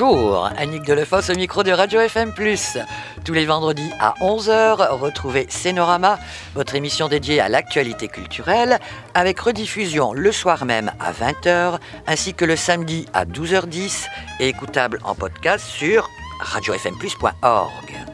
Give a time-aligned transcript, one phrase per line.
[0.00, 2.32] Bonjour, Annick Delefosse au micro de Radio FM+.
[3.22, 6.18] Tous les vendredis à 11h, retrouvez Scénorama,
[6.54, 8.78] votre émission dédiée à l'actualité culturelle,
[9.12, 14.06] avec rediffusion le soir même à 20h, ainsi que le samedi à 12h10,
[14.40, 16.08] et écoutable en podcast sur
[16.40, 18.09] radiofmplus.org.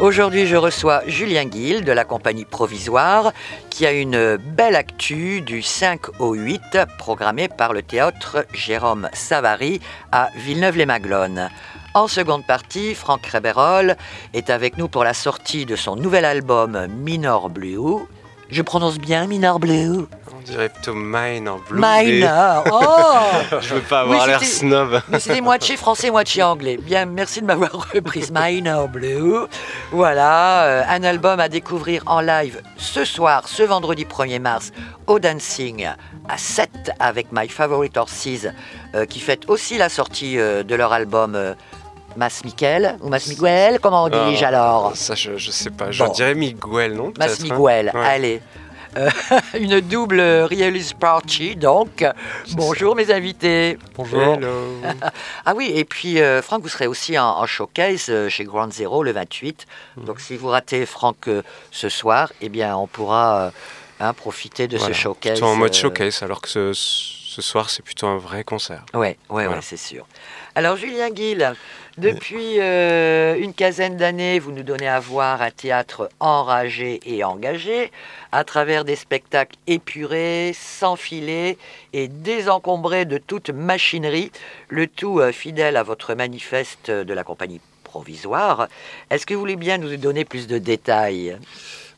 [0.00, 3.34] Aujourd'hui, je reçois Julien Guil de la compagnie Provisoire
[3.68, 9.78] qui a une belle actu du 5 au 8 programmée par le théâtre Jérôme Savary
[10.10, 11.50] à Villeneuve-les-Maglones.
[11.92, 13.94] En seconde partie, Franck Réberol
[14.32, 18.06] est avec nous pour la sortie de son nouvel album Minor Blue.
[18.48, 20.06] Je prononce bien Minor Blue?
[20.40, 21.80] On dirait plutôt Minor Blue.
[21.80, 25.00] Minor Oh Je veux pas avoir l'air snob.
[25.08, 26.78] Mais c'était moitié français, moitié anglais.
[26.80, 28.30] Bien, merci de m'avoir reprise.
[28.32, 29.46] Minor Blue.
[29.92, 34.72] Voilà, euh, un album à découvrir en live ce soir, ce vendredi 1er mars,
[35.06, 35.88] au Dancing
[36.28, 38.46] à 7 avec My Favorite Horses,
[38.94, 41.36] euh, qui fête aussi la sortie euh, de leur album.
[42.16, 44.96] Mas Miguel ou Mas Miguel, comment on dit alors?
[44.96, 45.92] Ça, je, je sais pas.
[45.92, 47.44] Je dirais Miguel, non Mas hein?
[47.44, 48.42] Miguel, allez.
[48.96, 49.10] Euh,
[49.58, 52.04] une double Realist Party, donc.
[52.52, 53.78] Bonjour mes invités.
[53.94, 54.38] Bonjour.
[55.46, 59.02] ah oui, et puis euh, Franck, vous serez aussi en, showcase euh, chez Ground Zero
[59.02, 59.66] le 28.
[59.96, 60.04] Mhm.
[60.04, 61.28] Donc si vous ratez Franck
[61.70, 63.52] ce soir, eh bien on pourra
[64.00, 65.34] hein, profiter de ce showcase.
[65.34, 68.84] Plutôt en mode showcase, alors que ce, ce soir c'est plutôt un vrai concert.
[68.94, 70.06] Ouais, ouais, ouais, c'est sûr.
[70.54, 71.54] Alors Julien Guil,
[72.00, 77.92] depuis euh, une quinzaine d'années, vous nous donnez à voir un théâtre enragé et engagé
[78.32, 81.58] à travers des spectacles épurés, sans filet
[81.92, 84.32] et désencombrés de toute machinerie,
[84.68, 88.68] le tout euh, fidèle à votre manifeste de la compagnie provisoire.
[89.10, 91.36] Est-ce que vous voulez bien nous donner plus de détails?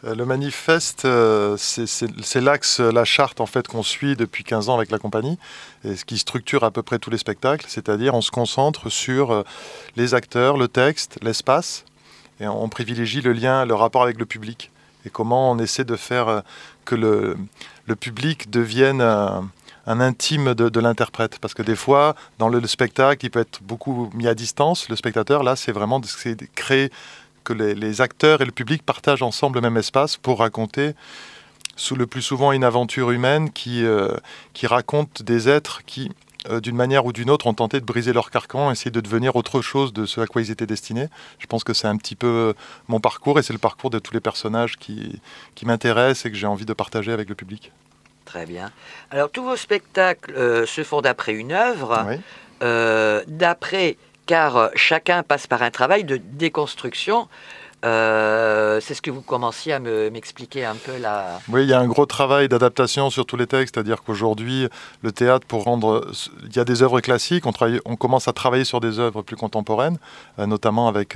[0.03, 4.91] Le manifeste, euh, c'est l'axe, la charte en fait qu'on suit depuis 15 ans avec
[4.91, 5.39] la compagnie,
[5.85, 9.31] et ce qui structure à peu près tous les spectacles, c'est-à-dire on se concentre sur
[9.31, 9.43] euh,
[9.97, 11.85] les acteurs, le texte, l'espace,
[12.41, 14.71] et on privilégie le lien, le rapport avec le public,
[15.07, 16.43] et comment on essaie de faire
[16.85, 17.37] que le,
[17.87, 19.51] le public devienne un,
[19.87, 21.39] intime de, l'interprète.
[21.41, 24.97] Parce que des fois, dans le, spectacle, il peut être beaucoup mis à distance, le
[24.97, 26.07] spectateur, là, c'est vraiment de
[26.55, 26.91] créer
[27.43, 30.95] que les, acteurs et le public partagent ensemble le même espace pour raconter
[31.77, 34.17] sous le plus souvent une aventure humaine qui, euh,
[34.53, 36.11] qui raconte des êtres qui,
[36.51, 39.37] euh, d'une manière ou d'une autre, ont tenté de briser leur carcan, essayer de devenir
[39.37, 41.09] autre chose de ce à quoi ils étaient destinés.
[41.39, 42.53] Je pense que c'est un petit peu euh,
[42.89, 45.21] mon parcours et c'est le parcours de tous les personnages qui,
[45.55, 47.73] qui m'intéressent et que j'ai envie de partager avec le public.
[48.25, 48.71] Très bien.
[49.11, 52.07] Alors tous vos spectacles se font d'après une œuvre,
[52.61, 53.97] d'après
[54.33, 57.29] car euh, chacun passe par un travail de déconstruction.
[57.85, 61.41] Euh, c'est ce que vous commenciez à m'expliquer un peu là.
[61.51, 64.69] Oui, il y a un gros travail d'adaptation sur tous les textes, c'est-à-dire qu'aujourd'hui,
[65.03, 66.09] le théâtre, pour rendre.
[66.45, 67.53] Il y a des œuvres classiques, on,
[67.85, 69.99] on commence à travailler sur des œuvres plus contemporaines,
[70.39, 71.13] euh, notamment avec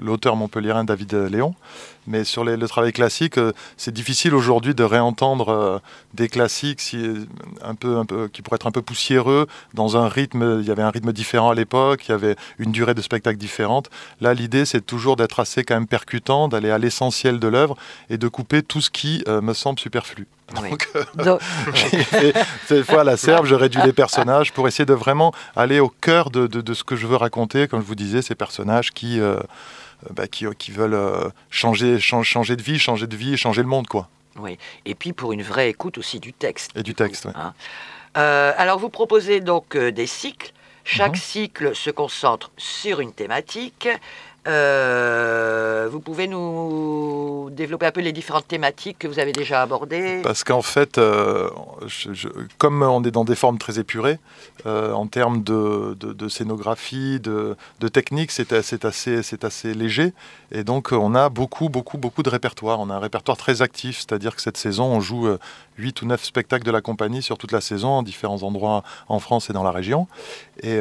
[0.00, 1.56] l'auteur montpelliérain David Léon.
[2.06, 5.78] Mais sur le travail classique, euh, c'est difficile aujourd'hui de réentendre euh,
[6.12, 6.80] des classiques
[7.62, 10.58] un peu, un peu, qui pourraient être un peu poussiéreux dans un rythme.
[10.60, 13.38] Il y avait un rythme différent à l'époque, il y avait une durée de spectacle
[13.38, 13.90] différente.
[14.20, 17.76] Là, l'idée, c'est toujours d'être assez quand même percutant, d'aller à l'essentiel de l'œuvre
[18.10, 20.26] et de couper tout ce qui euh, me semble superflu.
[20.54, 20.88] Donc,
[21.74, 22.34] fait
[22.66, 25.88] cette fois à la serve, je réduis les personnages pour essayer de vraiment aller au
[25.88, 27.66] cœur de, de, ce que je veux raconter.
[27.66, 29.38] Comme je vous disais, ces personnages qui euh,
[30.10, 33.86] bah, qui, qui, veulent euh, changer, changer de vie, changer de vie, changer le monde,
[33.86, 34.08] quoi.
[34.36, 36.72] Oui, et puis pour une vraie écoute aussi du texte.
[36.74, 37.32] Et du texte, oui.
[37.34, 37.54] Hein.
[38.16, 40.52] Euh, alors vous proposez donc des cycles.
[40.84, 41.20] Chaque mhm.
[41.20, 43.88] cycle se concentre sur une thématique.
[44.46, 50.20] Euh, vous pouvez nous développer un peu les différentes thématiques que vous avez déjà abordées
[50.22, 51.48] Parce qu'en fait, euh,
[52.58, 54.18] comme on est dans des formes très épurées,
[54.66, 57.56] euh, en termes de, scénographie, de,
[57.88, 60.12] technique, c'est assez, assez, léger.
[60.52, 62.80] Et donc, on a beaucoup, beaucoup, beaucoup de répertoire.
[62.80, 65.28] On a un répertoire très actif, c'est-à-dire que cette saison, on joue
[65.78, 69.20] 8 ou 9 spectacles de la compagnie sur toute la saison, en différents endroits en
[69.20, 70.06] France et dans la région.
[70.62, 70.78] Et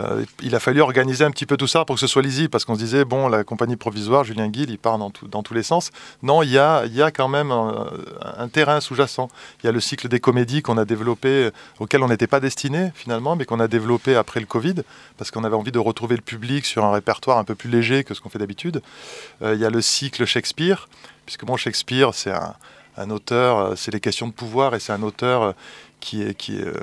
[0.00, 2.48] euh, il a fallu organiser un petit peu tout ça pour que ce soit lisible,
[2.48, 5.62] parce qu'on se disait, bon, la compagnie provisoire, Julien Guil, il part dans, tous les
[5.62, 5.90] sens.
[6.22, 9.28] Non, il y a, quand même un, terrain sous-jacent.
[9.62, 12.92] Il y a le cycle des comédies qu'on a développé, auquel on n'était pas destiné
[12.94, 14.76] finalement, mais qu'on a développé après le Covid,
[15.16, 18.04] parce qu'on avait envie de retrouver le public sur un répertoire un peu plus léger
[18.04, 18.82] que ce qu'on fait d'habitude.
[19.42, 20.88] Euh, il y a le cycle Shakespeare,
[21.26, 22.32] puisque bon, Shakespeare, c'est
[22.96, 25.54] un, auteur, euh, c'est les questions de pouvoir, et c'est un auteur
[26.00, 26.34] qui est...
[26.34, 26.74] Qui est euh,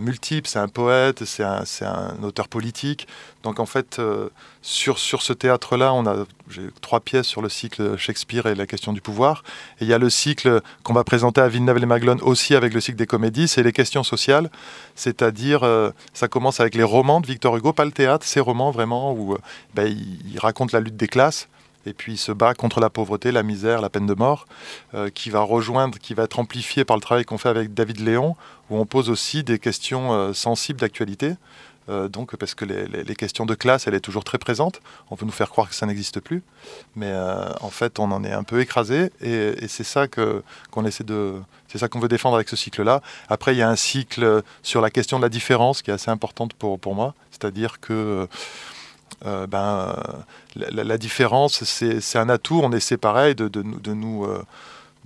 [0.00, 3.06] multiple, c'est un poète, c'est un, un, auteur politique.
[3.42, 4.28] Donc en fait, euh,
[4.62, 6.24] sur, sur ce théâtre-là, on a
[6.80, 9.42] trois pièces sur le cycle Shakespeare et la question du pouvoir.
[9.80, 12.98] Et il y a le cycle qu'on va présenter à Villeneuve-les-Maglone aussi avec le cycle
[12.98, 14.50] des comédies, c'est les questions sociales.
[14.94, 18.70] C'est-à-dire, euh, ça commence avec les romans de Victor Hugo, pas le théâtre, ces romans
[18.70, 19.36] vraiment où
[19.74, 21.48] ben, il raconte la lutte des classes
[21.86, 24.46] et puis il se bat contre la pauvreté, la misère, la peine de mort,
[24.94, 28.00] euh, qui va rejoindre, qui va être amplifié par le travail qu'on fait avec David
[28.00, 28.36] Léon,
[28.70, 31.34] où on pose aussi des questions euh, sensibles d'actualité.
[31.88, 34.82] Euh, donc, parce que les, questions de classe, elle est toujours très présente.
[35.10, 36.42] On veut nous faire croire que ça n'existe plus,
[36.96, 37.10] mais
[37.62, 41.78] en fait, on en est un peu écrasé, et, c'est ça qu'on essaie de, c'est
[41.78, 43.00] ça qu'on veut défendre avec ce cycle-là.
[43.30, 46.10] Après, il y a un cycle sur la question de la différence qui est assez
[46.10, 48.28] importante pour pour moi, c'est-à-dire que
[49.26, 49.94] euh, ben,
[50.54, 52.60] la, différence, c'est un atout.
[52.62, 54.42] On essaie pareil de, de, de nous, euh,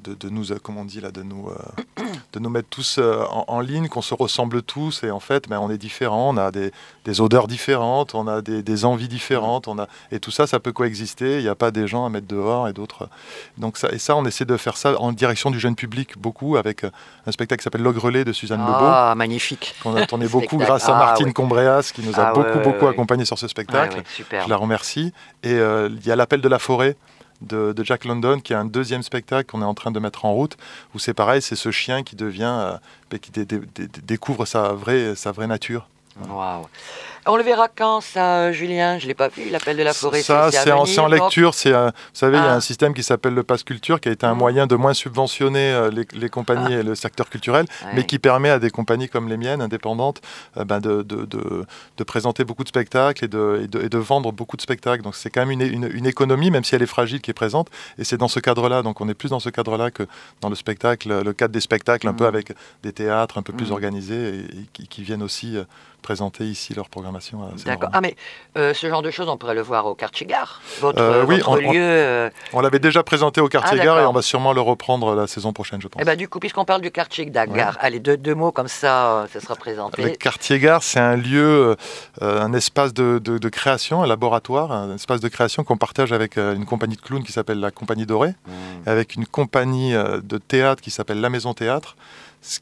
[0.03, 2.03] de, de, nous, comment on dit là, de nous, euh,
[2.33, 5.59] de nous mettre tous euh, en, ligne, qu'on se ressemble tous, et en fait, ben,
[5.59, 6.73] on est différents, on a des,
[7.05, 10.61] des odeurs différentes, on a des, des, envies différentes, on a, et tout ça, ça
[10.61, 11.39] peut coexister.
[11.39, 13.09] Il n'y a pas des gens à mettre dehors et d'autres.
[13.59, 16.57] Donc ça, et ça, on essaie de faire ça en direction du jeune public beaucoup,
[16.57, 18.73] avec un spectacle qui s'appelle L'Ogrelé de Suzanne Lebeau.
[18.73, 19.75] Ah, magnifique.
[19.83, 22.87] Qu'on a tourné beaucoup grâce à ah, Martine Combreas, qui nous a ah, beaucoup, beaucoup
[22.87, 24.03] accompagné sur ce spectacle.
[24.07, 24.45] super.
[24.45, 25.13] Je la remercie.
[25.43, 26.97] Et euh, il y a L'Appel de la forêt
[27.43, 30.33] de, Jack London, qui est un deuxième spectacle qu'on est en train de mettre en
[30.33, 30.57] route,
[30.95, 32.79] où c'est pareil, c'est ce chien qui devient,
[33.13, 33.31] euh, qui
[34.03, 35.89] découvre sa vraie, sa vraie nature.
[36.29, 36.67] Waouh
[37.27, 38.99] on le verra quand, ça, Julien?
[38.99, 40.23] Je ne l'ai pas vu, l'appel de la forêt.
[40.23, 41.55] Ça, c'est en, lecture.
[41.55, 42.61] C'est, vous savez, il y a un ah.
[42.61, 44.39] système qui s'appelle le Pass Culture, qui a été un mm.
[44.39, 46.81] moyen de moins subventionner euh, les, compagnies ah.
[46.81, 50.21] et le secteur culturel, mais qui permet à des compagnies comme les miennes, indépendantes,
[50.57, 54.57] euh, ben de, de, de, présenter beaucoup de spectacles et de, et de, vendre beaucoup
[54.57, 55.03] de spectacles.
[55.03, 57.69] Donc c'est quand même une, une, économie, même si elle est fragile, qui est présente.
[57.99, 58.83] Et c'est dans ce cadre-là.
[58.83, 60.03] Donc on est plus dans ce cadre-là que
[60.41, 62.29] dans le spectacle, le cadre des spectacles, un peu mm.
[62.29, 63.73] avec des théâtres un peu plus mm.
[63.73, 65.65] organisés et, qui, viennent aussi euh,
[66.03, 67.41] présenter ici leur programmation.
[67.65, 67.89] D'accord.
[67.93, 68.17] Ah, mais
[68.59, 71.41] euh, ce genre de choses, on pourrait le voir au quartier gare Votre, euh, oui,
[71.47, 71.71] on, lieu.
[71.75, 75.15] Euh, on, l'avait déjà présenté au quartier ah, gare et on va sûrement le reprendre
[75.15, 76.01] la saison prochaine, je pense.
[76.01, 78.69] Et eh ben, du coup, puisqu'on parle du quartier gare, allez, deux, deux, mots comme
[78.69, 80.03] ça, ça sera présenté.
[80.03, 81.77] Le quartier gare, c'est un lieu,
[82.21, 86.67] un espace de, de, création, un laboratoire, un espace de création qu'on partage avec une
[86.67, 88.53] compagnie de clowns qui s'appelle la Compagnie Dorée, mmh.
[88.87, 91.97] avec une compagnie de théâtre qui s'appelle La Maison Théâtre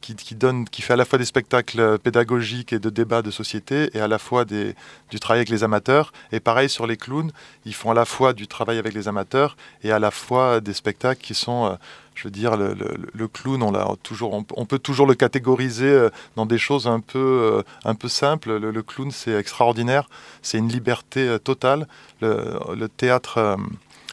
[0.00, 3.30] qui, qui, donne, qui fait à la fois des spectacles pédagogiques et de débats de
[3.30, 4.74] société et à la fois du
[5.20, 6.12] travail avec les amateurs.
[6.32, 7.32] Et pareil sur les clowns,
[7.64, 10.74] ils font à la fois du travail avec les amateurs et à la fois des
[10.74, 11.74] spectacles qui sont, euh,
[12.14, 12.74] je veux dire, le,
[13.12, 17.18] le, clown, on, toujours, on, peut toujours le catégoriser euh, dans des choses un peu,
[17.18, 18.58] euh, un peu simples.
[18.58, 20.08] Le, clown, c'est extraordinaire,
[20.42, 21.86] c'est une liberté totale.
[22.20, 23.56] Le, théâtre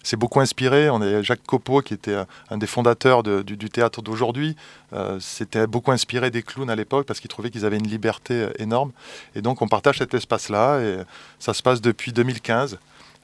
[0.07, 0.89] c'est beaucoup inspiré.
[0.89, 2.15] On est Jacques Copeau, qui était
[2.49, 4.55] un des fondateurs du, théâtre d'aujourd'hui.
[4.93, 8.33] Euh, c'était beaucoup inspiré des clowns à l'époque parce qu'il trouvait qu'ils avaient une liberté
[8.33, 8.93] euh, énorme.
[9.35, 10.79] Et donc, on partage cet espace-là.
[10.79, 10.99] Et
[11.39, 12.79] ça se passe depuis 2015.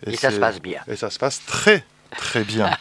[0.05, 0.81] et ça se passe bien.
[0.89, 1.85] Et ça se passe très,
[2.17, 2.69] très bien.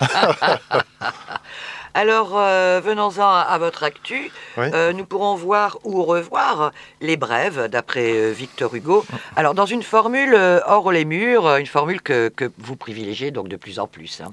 [1.94, 4.30] Alors, euh, venons-en à, votre actu.
[4.56, 9.04] Euh, nous pourrons voir ou revoir les brèves, d'après euh, Victor Hugo.
[9.36, 10.34] Alors, dans une formule
[10.66, 14.22] hors les murs, une formule que, vous privilégiez donc de plus en plus.
[14.22, 14.32] Hein.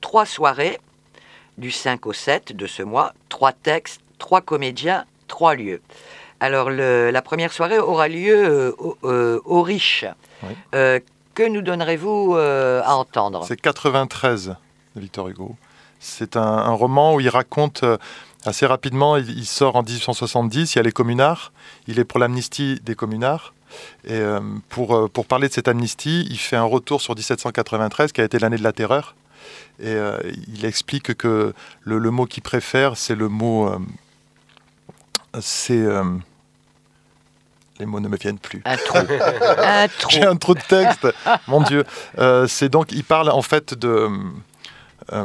[0.00, 0.78] trois soirées,
[1.58, 5.82] du 5 au 7 de ce mois, trois textes, trois comédiens, trois lieux.
[6.40, 10.06] Alors, la première soirée aura lieu au, Riche.
[10.72, 13.44] que nous donnerez-vous à entendre?
[13.46, 14.56] C'est 93,
[14.96, 15.56] Victor Hugo.
[16.06, 17.98] C'est un, roman où il raconte euh,
[18.44, 21.52] assez rapidement, il, sort en 1870, il y a les communards,
[21.88, 23.52] il est pour l'amnistie des communards.
[24.04, 28.12] Et euh, pour, euh, pour parler de cette amnistie, il fait un retour sur 1793,
[28.12, 29.16] qui a été l'année de la terreur.
[29.82, 29.94] Et
[30.48, 33.70] il explique que le, mot qu'il préfère, c'est le mot.
[35.38, 35.84] c'est.
[37.78, 38.62] les mots ne me viennent plus.
[38.64, 38.98] Un trou.
[38.98, 40.08] un trou.
[40.10, 41.06] J'ai un trou de texte.
[41.46, 41.84] Mon Dieu.
[42.48, 44.08] c'est donc, il parle en fait de.
[45.12, 45.24] Euh,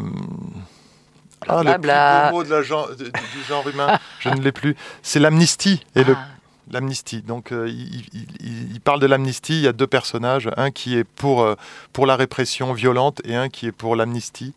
[1.47, 4.75] ah, le plus beau mot de la genre, du genre humain, je ne l'ai plus.
[5.01, 6.27] C'est l'amnistie et le ah.
[6.71, 7.21] l'amnistie.
[7.21, 9.53] Donc euh, il, parle de l'amnistie.
[9.53, 11.55] Il y a deux personnages, un qui est pour euh,
[11.93, 14.53] pour la répression violente et un qui est pour l'amnistie.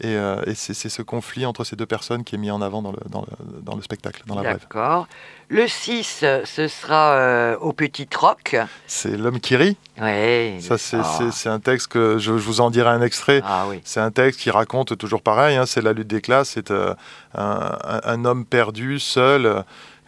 [0.00, 2.92] Et, et c'est ce conflit entre ces deux personnes qui est mis en avant dans
[2.92, 4.60] le, dans le, dans le spectacle, dans la brève.
[4.60, 5.06] D'accord.
[5.50, 8.54] Le 6, ce sera euh, au Petit Troc.
[8.86, 9.78] C'est L'homme qui rit.
[9.98, 10.60] Oui.
[10.60, 13.40] Ça, c'est un texte que je, vous en dirai un extrait.
[13.44, 13.80] Ah, oui.
[13.82, 15.56] C'est un texte qui raconte toujours pareil.
[15.56, 16.50] Hein, c'est la lutte des classes.
[16.50, 16.94] C'est euh,
[17.34, 19.64] un, homme perdu, seul.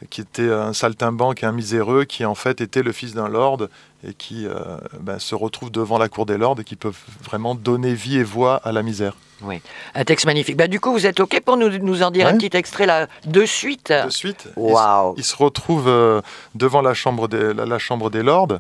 [0.08, 3.68] Qui était un saltimbanque et un miséreux, qui en fait était le fils d'un lord
[4.06, 4.54] et qui euh,
[5.00, 8.22] ben, se retrouve devant la cour des lords et qui peuvent vraiment donner vie et
[8.22, 9.14] voix à la misère.
[9.42, 9.60] Oui,
[9.94, 10.56] un texte magnifique.
[10.56, 13.08] Bah, du coup, vous êtes OK pour nous, nous en dire un petit extrait là
[13.26, 13.92] de suite?
[13.92, 16.20] De suite, il, Waouh il se retrouve euh,
[16.54, 18.58] devant la chambre, des, la, la chambre des lords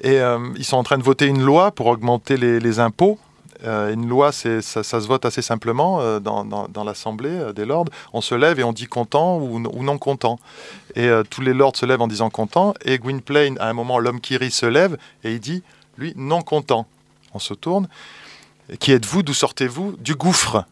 [0.00, 3.18] et euh, ils sont en train de voter une loi pour augmenter les, les impôts.
[3.64, 7.86] Euh, une loi, ça, se vote assez simplement euh, dans, l'Assemblée euh, des lords.
[8.12, 10.38] On se lève et on dit content ou, non content.
[10.94, 12.74] Et tous les lords se lèvent en disant content.
[12.84, 15.62] Et Gwynplaine, à un moment, l'homme qui rit se lève et il dit,
[15.96, 16.86] lui, non content.
[17.34, 17.88] On se tourne.
[18.80, 19.22] Qui êtes-vous?
[19.22, 19.96] D'où sortez-vous?
[19.98, 20.64] Du gouffre.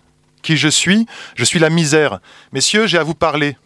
[0.43, 1.07] Qui je suis?
[1.35, 2.21] Je suis la misère.
[2.53, 3.57] Messieurs, j'ai à vous parler.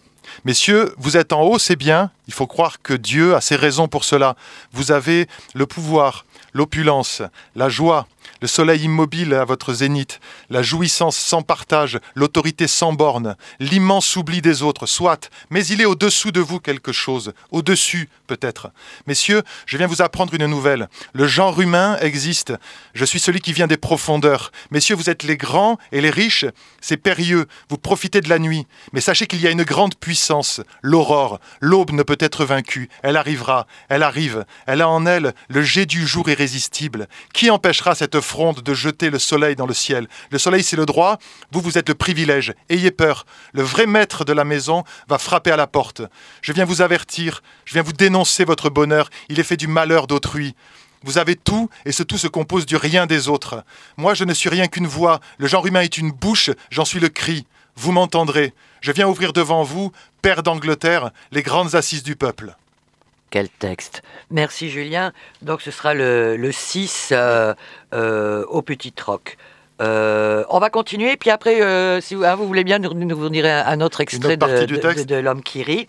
[0.44, 2.10] Messieurs, vous êtes en haut, c'est bien.
[2.26, 4.36] Il faut croire que Dieu a ses raisons pour cela.
[4.72, 7.22] Vous avez le pouvoir, l'opulence,
[7.56, 8.06] la joie,
[8.40, 14.40] le soleil immobile à votre zénith, la jouissance sans partage, l'autorité sans borne, l'immense oubli
[14.40, 18.70] des autres, soit, mais il est au-dessous de vous quelque chose, au-dessus peut-être.
[19.06, 20.88] Messieurs, je viens vous apprendre une nouvelle.
[21.12, 22.52] Le genre humain existe.
[22.94, 24.52] Je suis celui qui vient des profondeurs.
[24.70, 26.44] Messieurs, vous êtes les grands et les riches,
[26.80, 28.66] c'est périlleux, vous profitez de la nuit.
[28.92, 31.40] Mais sachez qu'il y a une grande puissance, l'aurore.
[31.60, 32.88] L'aube ne peut être vaincue.
[33.02, 34.44] Elle arrivera, elle arrive.
[34.66, 37.08] Elle a en elle le jet du jour irrésistible.
[37.32, 38.20] Qui empêchera cette
[38.62, 41.18] de jeter le soleil dans le ciel Le soleil, c'est le droit,
[41.50, 42.54] vous, vous êtes le privilège.
[42.68, 43.26] Ayez peur.
[43.52, 46.02] Le vrai maître de la maison va frapper à la porte.
[46.40, 49.10] Je viens vous avertir, je viens vous dénoncer votre bonheur.
[49.28, 50.54] Il est fait du malheur d'autrui.
[51.02, 53.64] Vous avez tout, et ce tout se compose du rien des autres.
[53.96, 55.20] Moi, je ne suis rien qu'une voix.
[55.38, 57.46] Le genre humain est une bouche, j'en suis le cri.
[57.76, 58.54] Vous m'entendrez.
[58.80, 62.54] Je viens ouvrir devant vous, père d'Angleterre, les grandes assises du peuple.
[63.30, 65.12] Quel texte Merci Julien.
[65.42, 67.54] Donc ce sera le, le 6 euh,
[67.94, 69.36] euh, au Petit Troc.
[69.80, 71.54] Euh, on va continuer, puis après,
[72.02, 74.64] si vous, hein, vous voulez bien, nous, nous vous direz un, un autre extrait de,
[74.66, 75.06] du de- texte.
[75.08, 75.86] de- de L'homme qui rit.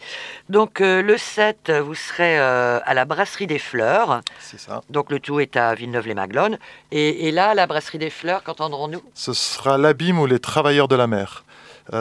[0.47, 4.21] Donc le 7, vous serez à la Brasserie des Fleurs.
[4.39, 4.81] C'est ça.
[4.89, 6.57] Donc le tout est à Villeneuve-les-Maglones.
[6.91, 9.01] Et, et là, à la Brasserie des Fleurs, qu'entendrons-nous?
[9.13, 11.43] Ce sera l'abîme ou les travailleurs de la mer.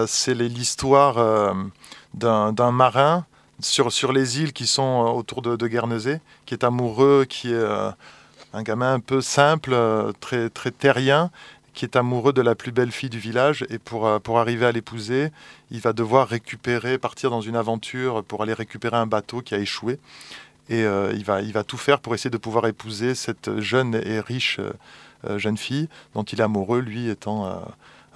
[0.07, 1.55] C'est l'histoire
[2.15, 3.27] d'un marin
[3.63, 7.55] sur, sur les îles qui sont euh, autour de, Guernesey, qui est amoureux, qui est
[7.55, 7.91] euh,
[8.53, 11.31] un gamin un peu simple, euh, très, très terrien,
[11.75, 13.65] qui est amoureux de la plus belle fille du village.
[13.71, 15.31] Et pour, pour arriver à l'épouser,
[15.71, 19.59] il va devoir récupérer, partir dans une aventure pour aller récupérer un bateau qui a
[19.59, 19.99] échoué.
[20.69, 24.21] Et il, va, il va tout faire pour essayer de pouvoir épouser cette jeune et
[24.21, 24.61] riche
[25.37, 27.61] jeune fille dont il est amoureux, lui étant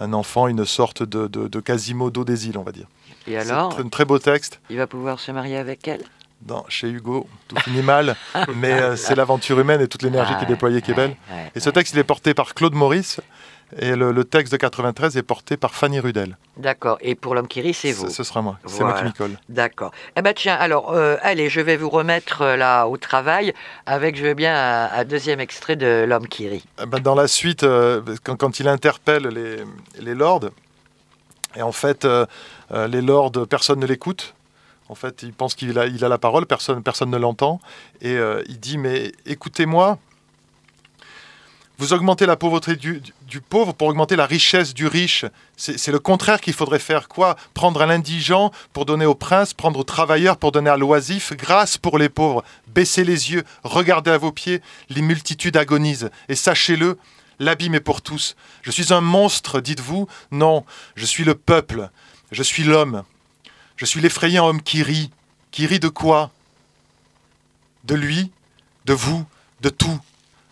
[0.00, 2.86] un enfant, une sorte de, de, de Quasimodo des îles, on va dire.
[3.26, 4.60] Et alors, C'est un très beau texte.
[4.70, 6.02] il va pouvoir se marier avec elle?
[6.42, 8.16] Dans, chez Hugo, tout finit mal,
[8.56, 11.10] mais euh, c'est l'aventure humaine et toute l'énergie Ah qui est déployée qui est belle.
[11.30, 13.20] ouais, ouais, Et ce texte, il est porté par Claude Maurice,
[13.78, 16.37] et le, le texte de 93 est porté par Fanny Rudel.
[16.56, 16.99] D'accord.
[17.00, 19.38] Et pour l'homme qui rit, c'est vous Ce, sera moi, c'est moi qui m'y colle.
[19.49, 19.92] D'accord.
[20.16, 23.52] Eh ben tiens, alors, euh, allez, je vais vous remettre euh, là au travail
[23.87, 26.64] avec, je veux bien, un, un deuxième extrait de L'homme qui rit.
[26.83, 29.56] Eh ben, dans la suite, euh, quand, quand il interpelle les,
[30.00, 30.50] les lords,
[31.56, 32.04] et en fait,
[32.73, 34.35] les lords, personne ne l'écoute.
[34.88, 37.61] En fait, il pense qu'il a, il a la parole, personne, personne ne l'entend.
[38.00, 38.16] Et
[38.49, 39.99] il dit, mais écoutez-moi,
[41.78, 43.02] vous augmentez la pauvreté du,
[43.49, 45.25] pauvre pour augmenter la richesse du riche.
[45.57, 47.09] C'est c'est le contraire qu'il faudrait faire.
[47.09, 47.37] Quoi?
[47.52, 51.76] Prendre à l'indigent pour donner au prince, prendre au travailleur pour donner à l'oisif, grâce
[51.76, 52.45] pour les pauvres.
[52.69, 56.11] Baissez les yeux, regardez à vos pieds, les multitudes agonisent.
[56.28, 56.97] Et sachez-le,
[57.40, 58.37] l'abîme est pour tous.
[58.62, 60.64] Je suis un monstre, dites-vous Non,
[60.95, 61.90] je suis le peuple,
[62.31, 63.02] je suis l'homme.
[63.76, 65.11] Je suis l'effrayant homme qui rit.
[65.50, 66.31] Qui rit de quoi?
[67.85, 68.31] De lui,
[68.85, 69.26] de vous,
[69.61, 70.00] de tout.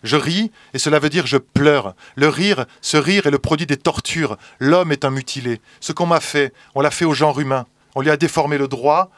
[0.02, 1.94] Je ris, et cela veut dire je pleure.
[2.16, 4.36] Le rire, ce rire est le produit des tortures.
[4.58, 5.60] L'homme est un mutilé.
[5.80, 7.66] Ce qu'on m'a fait, on l'a fait au genre humain.
[7.94, 9.10] On lui a déformé le droit,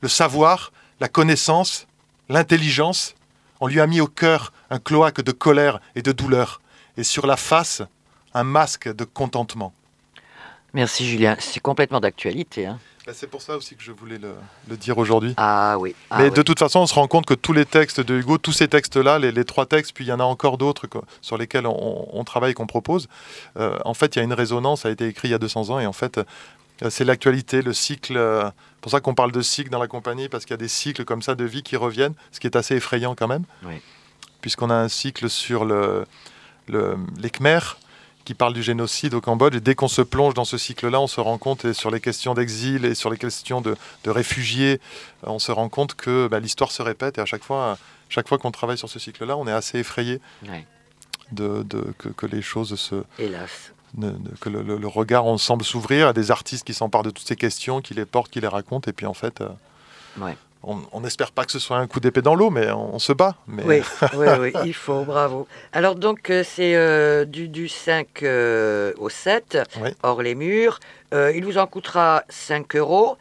[0.00, 1.86] le savoir, la connaissance,
[2.28, 3.14] l'intelligence.
[3.60, 6.60] On lui a mis au cœur un cloaque de colère et de douleur,
[6.96, 7.82] et sur la face,
[8.34, 9.72] un masque de contentement.
[10.72, 11.36] Merci Julien.
[11.40, 12.66] C'est complètement d'actualité.
[12.66, 12.78] hein.
[13.06, 14.34] Ben, C'est pour ça aussi que je voulais le,
[14.68, 15.34] le dire aujourd'hui.
[15.36, 15.94] Ah oui.
[16.10, 16.30] ah Mais oui.
[16.34, 18.68] de toute façon, on se rend compte que tous les textes de Hugo, tous ces
[18.68, 20.86] textes-là, les, les trois textes, puis il y en a encore d'autres
[21.22, 23.08] sur lesquels on, on travaille, qu'on propose,
[23.58, 25.38] euh, en fait, il y a une résonance, ça a été écrit il y a
[25.38, 28.16] 200 ans, et en fait, euh, c'est l'actualité, le cycle.
[28.16, 30.58] euh, C'est pour ça qu'on parle de cycle dans la compagnie, parce qu'il y a
[30.58, 33.44] des cycles comme ça de vie qui reviennent, ce qui est assez effrayant quand même,
[33.64, 33.80] Oui.
[34.42, 36.04] puisqu'on a un cycle sur le,
[36.68, 37.78] le, les Khmers,
[38.30, 39.56] qui parle du génocide au Cambodge.
[39.56, 41.98] Et dès qu'on se plonge dans ce cycle-là, on se rend compte, et sur les
[42.00, 44.80] questions d'exil et sur les questions de, de réfugiés,
[45.24, 47.18] euh, on se rend compte que bah, l'histoire se répète.
[47.18, 47.76] Et à chaque fois,
[48.08, 50.64] chaque fois qu'on travaille sur ce cycle-là, on est assez effrayé Ouais.
[51.32, 53.72] de, de- que, que les choses se, Hélas.
[54.40, 57.80] que le, regard on semble s'ouvrir à des artistes qui s'emparent de toutes ces questions,
[57.80, 59.42] qui les portent, qui les racontent, et puis en fait,
[60.62, 63.36] on n'espère pas que ce soit un coup d'épée dans l'eau, mais on, se bat.
[63.46, 63.82] Mais...
[64.14, 65.48] Oui, oui, il faut, bravo.
[65.72, 68.24] Alors donc c'est du, du, 5
[68.98, 69.58] au 7,
[70.02, 70.80] hors les murs.
[71.12, 73.16] il vous en coûtera 5 euros.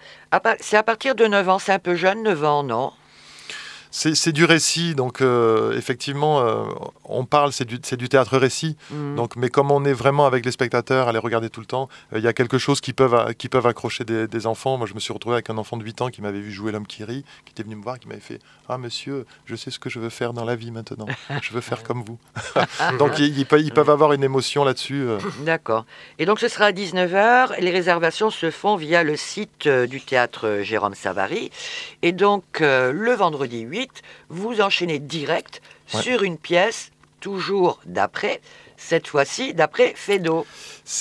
[0.60, 2.92] C'est à partir de 9 ans, c'est un peu jeune, 9 ans, non?
[3.92, 6.64] C'est du récit, donc euh, effectivement, euh,
[7.06, 8.78] on parle, c'est du, du, théâtre récit.
[8.92, 9.16] Mm.
[9.16, 11.90] Donc, mais comme on est vraiment avec les spectateurs, à les regarder tout le temps,
[12.14, 14.78] euh, il y a quelque chose qui peuvent, qui peuvent accrocher des, enfants.
[14.78, 16.72] Moi, je me suis retrouvé avec un enfant de 8 ans qui m'avait vu jouer
[16.72, 19.72] l'homme qui rit, qui était venu me voir, qui m'avait fait Ah, monsieur, je sais
[19.72, 21.08] ce que je veux faire dans la vie maintenant.
[21.42, 22.18] Je veux faire comme vous.
[23.00, 25.08] donc, ils, ils, peuvent avoir une émotion là-dessus.
[25.42, 25.86] D'accord.
[26.20, 27.60] Et donc, ce sera à 19h.
[27.60, 31.52] Les réservations se font via le site du théâtre Jérôme Savary.
[32.02, 33.79] Et donc, le vendredi 8,
[34.30, 38.42] vous enchaînez direct sur une pièce, toujours d'après,
[38.80, 40.46] cette fois-ci d'après Fedo.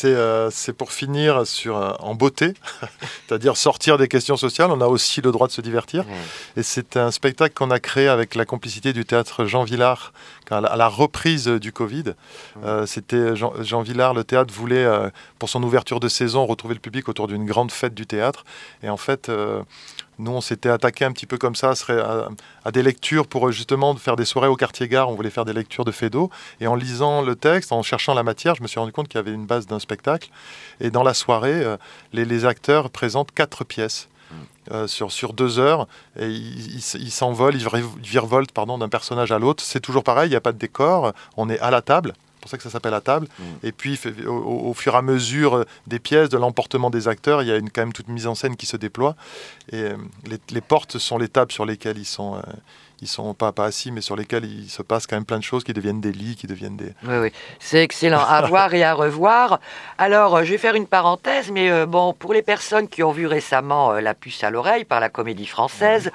[0.04, 2.52] Euh, c'est pour finir sur, euh, en beauté,
[3.28, 4.70] c'est-à-dire sortir des questions sociales.
[4.70, 6.04] On a aussi le droit de se divertir.
[6.56, 10.12] Et c'est un spectacle qu'on a créé avec la complicité du théâtre Jean Villard
[10.50, 12.14] à la, reprise du Covid.
[12.64, 14.86] Euh, c'était Jean, Jean, Villard, le théâtre voulait,
[15.38, 18.44] pour son ouverture de saison, retrouver le public autour d'une grande fête du théâtre.
[18.82, 19.30] Et en fait,
[20.18, 22.28] nous, on s'était attaqué un petit peu comme ça à,
[22.64, 25.08] à, des lectures pour justement faire des soirées au quartier gare.
[25.08, 26.30] On voulait faire des lectures de Fedo.
[26.60, 29.18] Et en lisant le texte, en cherchant la matière, je me suis rendu compte qu'il
[29.18, 30.30] y avait une base d'un spectacle.
[30.80, 31.76] Et dans la soirée, euh,
[32.12, 34.08] les, acteurs présentent quatre pièces.
[34.30, 34.34] Mm.
[34.72, 37.66] Euh, sur, sur deux heures et ils s'envolent, ils,
[38.02, 39.62] virevoltent pardon, d'un personnage à l'autre.
[39.64, 42.42] C'est toujours pareil, il n'y a pas de décor, on est à la table c'est
[42.42, 43.26] pour ça que ça s'appelle à table.
[43.38, 43.42] Mm.
[43.64, 47.52] Et puis, au, fur et à mesure des pièces, de l'emportement des acteurs, il y
[47.52, 49.16] a une, quand même toute mise en scène qui se déploie.
[49.72, 49.96] Et euh,
[50.50, 52.36] les, portes sont les tables sur lesquelles ils sont.
[52.36, 52.40] Euh,
[53.00, 55.44] ils sont pas, pas assis, mais sur lesquels il se passe quand même plein de
[55.44, 56.94] choses qui deviennent des lits, qui deviennent des...
[57.04, 59.60] Oui, oui, c'est excellent à voir et à revoir.
[59.98, 63.28] Alors, euh, je vais faire une parenthèse, mais bon, pour les personnes qui ont vu
[63.28, 66.10] récemment La puce à l'oreille par la Comédie Française,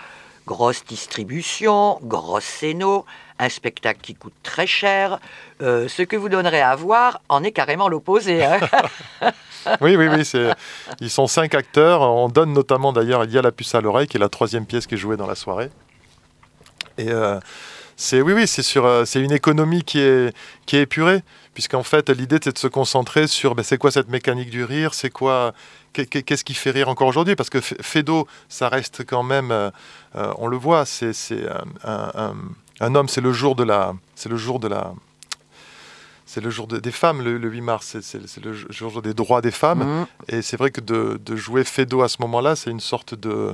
[0.45, 3.05] grosse distribution, grosse scéno,
[3.39, 5.19] un spectacle qui coûte très cher.
[5.61, 8.43] Euh, ce que vous donnerez à voir en est carrément l'opposé.
[8.43, 8.59] Hein.
[9.81, 10.23] oui, oui, oui.
[10.99, 12.01] Ils sont cinq acteurs.
[12.01, 14.65] On donne notamment d'ailleurs, il y a La puce à l'oreille, qui est la troisième
[14.65, 15.69] pièce qui est jouée dans la soirée.
[16.97, 17.39] Et euh,
[17.95, 22.09] c'est oui, oui, c'est sur, euh, une économie qui est, qui est épurée, puisqu'en fait,
[22.09, 25.53] l'idée c'est de se concentrer sur, ben, c'est quoi cette mécanique du rire, c'est quoi,
[25.93, 29.71] qu'est-ce qui fait rire encore aujourd'hui, parce que Fedo, ça reste quand même,
[30.13, 31.13] on le voit, c'est,
[31.83, 32.35] un un
[32.81, 34.93] homme, c'est le jour de la, c'est le jour de la,
[36.25, 39.83] c'est le jour des femmes, le, 8 mars, c'est le jour des droits des femmes.
[39.83, 40.05] Mmh.
[40.29, 43.53] Et c'est vrai que de, de jouer Fedo à ce moment-là, c'est une sorte de,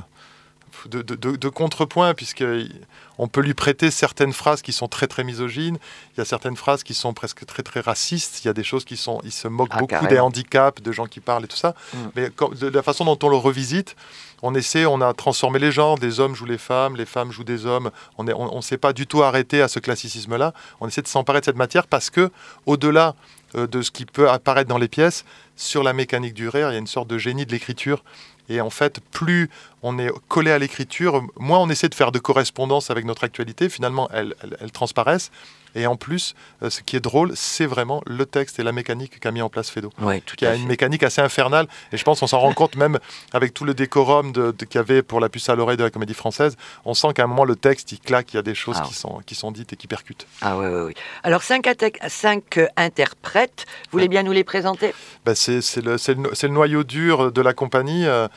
[0.88, 5.78] de, de, contrepoint, puisqu'on peut lui prêter certaines phrases qui sont très très misogynes,
[6.14, 8.64] il y a certaines phrases qui sont presque très très racistes, il y a des
[8.64, 9.20] choses qui sont...
[9.24, 11.76] Il se moque ah, beaucoup des handicaps, de gens qui parlent et tout ça.
[11.94, 11.98] Mm.
[12.16, 13.96] Mais de la façon dont on le revisite,
[14.42, 17.44] on essaie, on a transformé les genres, des hommes jouent les femmes, les femmes jouent
[17.44, 17.92] des hommes.
[18.18, 20.54] On ne on, s'est pas du tout arrêté à ce classicisme-là.
[20.80, 22.32] On essaie de s'emparer de cette matière parce que,
[22.66, 23.16] au-delà
[23.56, 26.74] euh, de ce qui peut apparaître dans les pièces, sur la mécanique du rire, il
[26.74, 28.04] y a une sorte de génie de l'écriture
[28.50, 29.50] et en fait, plus
[29.84, 33.70] on est collé à l'écriture, moins on essaie de faire de correspondance avec notre actualité.
[33.70, 34.34] Finalement, elles,
[34.74, 35.32] transparaissent.
[35.76, 39.20] Et en plus, euh, ce qui est drôle, c'est vraiment le texte et la mécanique
[39.20, 39.92] qu'a mis en place Fedo.
[40.00, 41.68] Oui, qui a une mécanique assez infernale.
[41.92, 43.00] Et je pense qu'on s'en rend compte même
[43.34, 45.90] avec tout le décorum de, qu'il y avait pour la puce à l'oreille de la
[45.90, 46.58] comédie française.
[46.86, 48.86] On sent qu'à un moment, le texte, il claque, il y a des choses ah
[48.88, 50.28] qui, sont, qui sont dites et qui percutent.
[50.42, 50.94] Ah oui, oui, oui.
[51.24, 51.70] Alors, cinq,
[52.08, 54.94] cinq interprètes, vous voulez bien nous les présenter?
[55.26, 58.06] Ben, c'est, le, le, le, noyau dur de la compagnie.
[58.06, 58.28] Euh,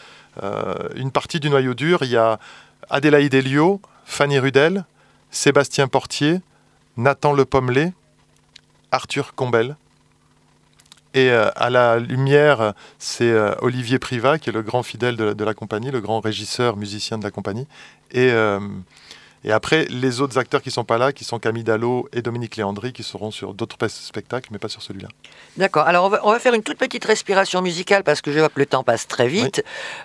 [0.42, 2.38] euh, une partie du noyau dur, il y a
[2.90, 4.84] Adélaïde Elio, Fanny Rudel,
[5.30, 6.40] Sébastien Portier,
[6.96, 7.92] Nathan Le Pommelet,
[8.90, 9.76] Arthur Combel.
[11.14, 15.44] Et euh, à la lumière, c'est euh, Olivier Privat, qui est le grand fidèle de,
[15.44, 17.66] la compagnie, le grand régisseur, musicien de la compagnie.
[18.12, 18.30] Et,
[19.44, 22.22] et après, les autres acteurs qui ne sont pas là, qui sont Camille Dallot et
[22.22, 25.08] Dominique Léandry, qui seront sur d'autres spectacles, mais pas sur celui-là.
[25.56, 25.86] D'accord.
[25.86, 28.66] Alors, on va, faire une toute petite respiration musicale parce que je vois que le
[28.66, 29.64] temps passe très vite.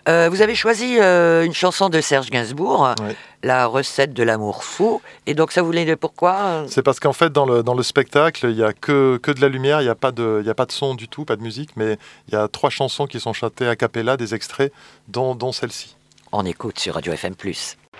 [0.09, 2.95] Euh, vous avez choisi euh, une chanson de Serge Gainsbourg,
[3.43, 5.01] La recette de l'amour fou.
[5.27, 8.47] Et donc, ça voulait dire pourquoi C'est parce qu'en fait, dans le, dans le spectacle,
[8.49, 10.65] il n'y a que, que de la lumière, il n'y a, pas de, a pas
[10.65, 13.33] de son du tout, pas de musique, mais il y a trois chansons qui sont
[13.33, 14.73] chantées a cappella, des extraits,
[15.07, 15.95] dont, dont celle-ci.
[16.31, 17.35] On écoute sur Radio FM.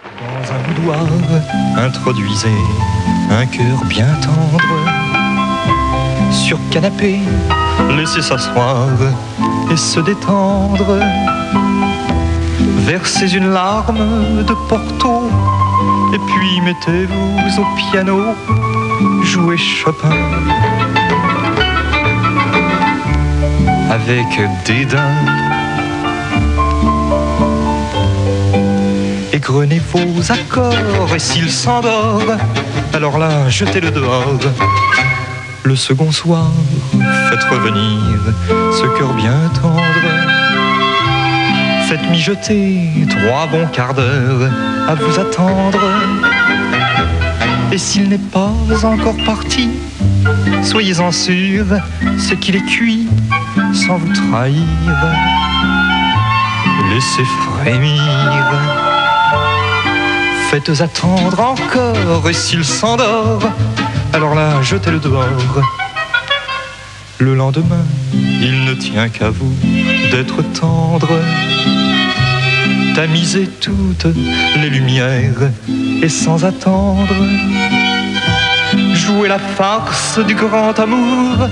[0.04, 1.06] Dans un boudoir,
[1.78, 2.58] introduisez
[3.32, 4.62] un cœur bien tendre.
[6.32, 7.20] Sur canapé,
[7.96, 8.88] laissez s'asseoir
[9.72, 11.00] et se détendre.
[12.86, 15.30] Versez une larme de Porto
[16.14, 18.36] et puis mettez-vous au piano,
[19.24, 20.16] jouez Chopin.
[23.90, 24.28] avec
[24.66, 25.57] dédain.
[29.38, 32.24] Égrenez vos accords et s'il s'endort,
[32.92, 34.40] alors là, jetez-le dehors.
[35.62, 36.50] Le second soir,
[37.30, 38.02] faites revenir
[38.72, 40.08] ce cœur bien tendre.
[41.88, 44.50] Faites mijoter trois bons quarts d'heure
[44.88, 45.82] à vous attendre.
[47.72, 49.70] Et s'il n'est pas encore parti,
[50.64, 51.64] soyez-en sûr,
[52.18, 53.08] c'est qu'il est cuit
[53.72, 54.66] sans vous trahir.
[56.90, 57.26] Laissez
[57.62, 58.87] frémir.
[60.50, 63.52] Faites attendre encore, et s'il s'endort,
[64.14, 65.62] alors là, jetez-le dehors.
[67.20, 69.54] Le lendemain, il ne tient qu'à vous
[70.10, 71.10] d'être tendre.
[72.96, 74.08] Tamisez toutes
[74.62, 75.52] les lumières
[76.02, 77.16] et sans attendre.
[78.94, 81.50] Jouez la farce du grand amour.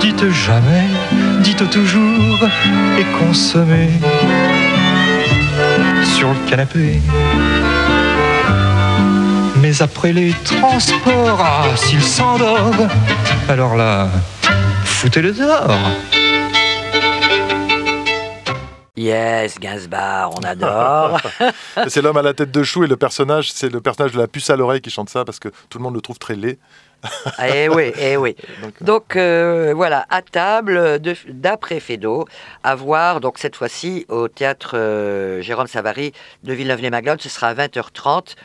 [0.00, 0.88] Dites jamais,
[1.40, 2.38] dites toujours
[2.98, 3.90] et consommez
[6.16, 7.00] sur le canapé.
[9.74, 12.70] Mais après les transports, ah, s'il s'endort,
[13.48, 14.08] alors là,
[14.84, 15.76] foutez-le dehors.
[18.96, 21.20] Yes, Gainsbourg, on adore.
[21.88, 24.28] c'est l'homme à la tête de chou et le personnage, c'est le personnage de la
[24.28, 26.58] puce à l'oreille qui chante ça parce que tout le monde le trouve très laid.
[27.44, 28.36] eh oui, eh oui.
[28.80, 32.26] Donc, euh, voilà, à table d'après Fédo,
[32.62, 36.12] à voir donc cette fois-ci au théâtre euh, Jérôme Savary
[36.44, 38.36] de Villeneuve-les-Maglones, ce sera à 20h30.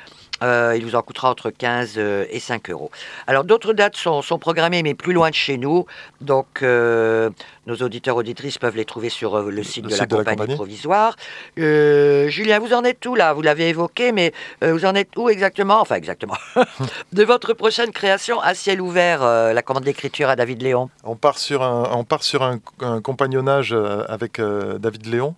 [0.43, 2.91] Euh, il vous en coûtera entre 15 euh, et 5 euros.
[3.27, 5.85] Alors d'autres dates sont, programmées, mais plus loin de chez nous.
[6.21, 7.29] Donc euh,
[7.67, 11.15] nos auditeurs auditrices peuvent les trouver sur le site, de, la compagnie provisoire.
[11.57, 13.33] Julien, vous en êtes où là?
[13.33, 15.81] Vous l'avez évoqué, mais vous en êtes où exactement?
[15.81, 16.37] Enfin exactement.
[17.13, 20.89] de votre prochaine création à ciel ouvert, la commande d'écriture à David Léon.
[21.03, 22.59] On part sur un, on part sur un
[23.01, 23.75] compagnonnage
[24.07, 25.35] avec David Léon.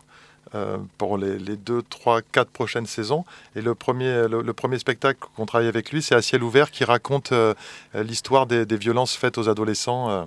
[0.53, 3.23] Euh, pour les, les, deux, trois, quatre prochaines saisons.
[3.55, 6.83] Et le premier, le, premier spectacle qu'on travaille avec lui, c'est À ciel ouvert, qui
[6.83, 7.53] raconte euh,
[7.93, 10.23] l'histoire des, violences faites aux adolescents euh,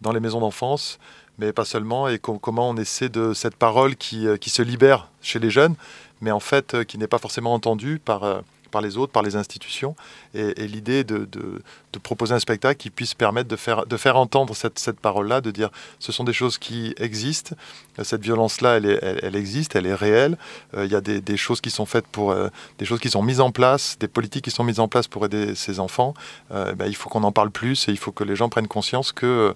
[0.00, 0.98] dans les maisons d'enfance,
[1.38, 5.38] mais pas seulement, et comment on essaie de cette parole qui, qui, se libère chez
[5.38, 5.76] les jeunes,
[6.20, 9.96] mais en fait qui n'est pas forcément entendue par par les autres, par les institutions.
[10.34, 11.28] Et, l'idée de,
[12.02, 13.56] proposer un spectacle qui puisse permettre de
[13.96, 17.56] faire, entendre cette, parole-là, de dire ce sont des choses qui existent,
[18.02, 20.36] cette violence-là, elle, existe, elle est réelle.
[20.74, 23.10] Euh, il y a des, des, choses qui sont faites pour, euh, des choses qui
[23.10, 26.14] sont mises en place, des politiques qui sont mises en place pour aider ces enfants.
[26.52, 28.68] Euh, ben, il faut qu'on en parle plus et il faut que les gens prennent
[28.68, 29.54] conscience que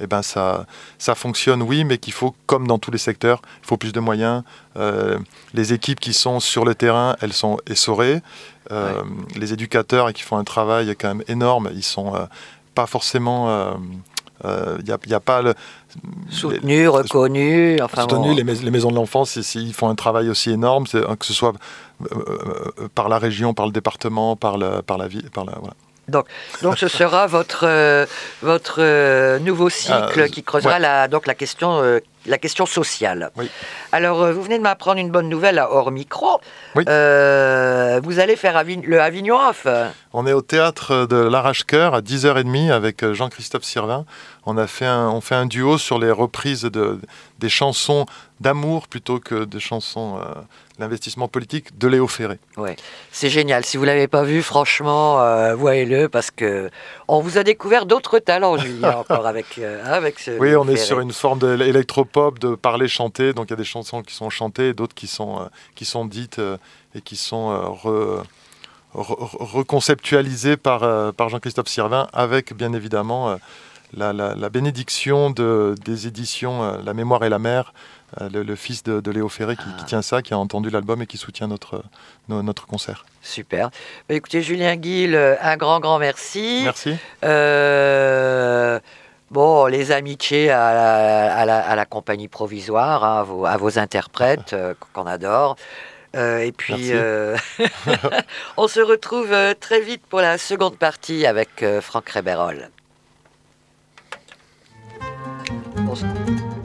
[0.00, 0.66] eh ben ça,
[0.98, 4.00] ça fonctionne, oui, mais qu'il faut, comme dans tous les secteurs, il faut plus de
[4.00, 4.42] moyens.
[4.76, 5.18] Euh,
[5.54, 8.22] les équipes qui sont sur le terrain, elles sont essorées.
[8.72, 9.02] Euh,
[9.36, 12.24] les éducateurs qui font un travail quand même énorme, ils sont euh,
[12.74, 13.76] pas forcément.
[14.42, 15.54] Il n'y a, pas le.
[16.30, 17.78] Soutenu, reconnu.
[17.82, 21.34] Enfin soutenu, les, les, maisons de l'enfance, ils font un travail aussi énorme, que ce
[21.34, 21.52] soit
[22.94, 25.28] par la région, par le département, par, le, par la ville.
[25.30, 25.74] Par la, voilà.
[26.10, 26.26] Donc,
[26.62, 28.06] donc ce sera votre, euh,
[28.42, 33.30] votre euh, nouveau cycle euh, qui creusera la, donc la, question, la question sociale.
[33.92, 36.40] Alors, vous venez de m'apprendre une bonne nouvelle hors micro.
[36.74, 39.66] vous allez faire le Avignon Off.
[40.12, 44.04] On est au théâtre de l'Arrache-Cœur à 10h30 avec Jean-Christophe Sirvin.
[44.46, 47.00] On, a fait un, on fait un duo sur les reprises de,
[47.38, 48.06] des chansons
[48.40, 50.18] d'amour plutôt que des chansons
[50.80, 52.38] l'investissement politique de Léo Ferré.
[52.56, 52.74] Ouais,
[53.12, 53.64] c'est génial.
[53.64, 56.70] Si vous l'avez pas vu, franchement, euh, voyez-le parce que
[57.06, 60.32] on vous a découvert d'autres talents, Julien, encore avec euh, avec ce.
[60.32, 63.32] Oui, on est sur une forme d'électropop, de parler, chanter.
[63.32, 65.44] Donc il y a des chansons qui sont chantées, d'autres qui sont euh,
[65.76, 66.40] qui sont dites
[66.94, 67.76] et qui sont
[68.94, 73.38] reconceptualisées par par Jean-Christophe Sirvin, avec bien évidemment.
[73.92, 77.72] La, la, bénédiction de, des éditions La mémoire et la mer,
[78.20, 79.84] euh, le, fils de, Léo Ferré qui, ah.
[79.84, 81.84] tient ça, qui a entendu l'album et qui soutient notre,
[82.28, 83.04] notre concert.
[83.22, 83.70] Super.
[84.08, 86.62] Bah, écoutez, Julien Guil, euh, un grand, grand merci.
[86.64, 86.96] Merci.
[87.24, 88.80] Euh,
[89.30, 94.56] bon, les amitiés à la, compagnie provisoire, hein, à, vos, interprètes
[94.92, 95.54] qu'on adore.
[96.14, 96.90] et puis,
[98.56, 102.70] on se retrouve très vite pour la seconde partie avec Franck Réberol.
[105.94, 106.59] Vous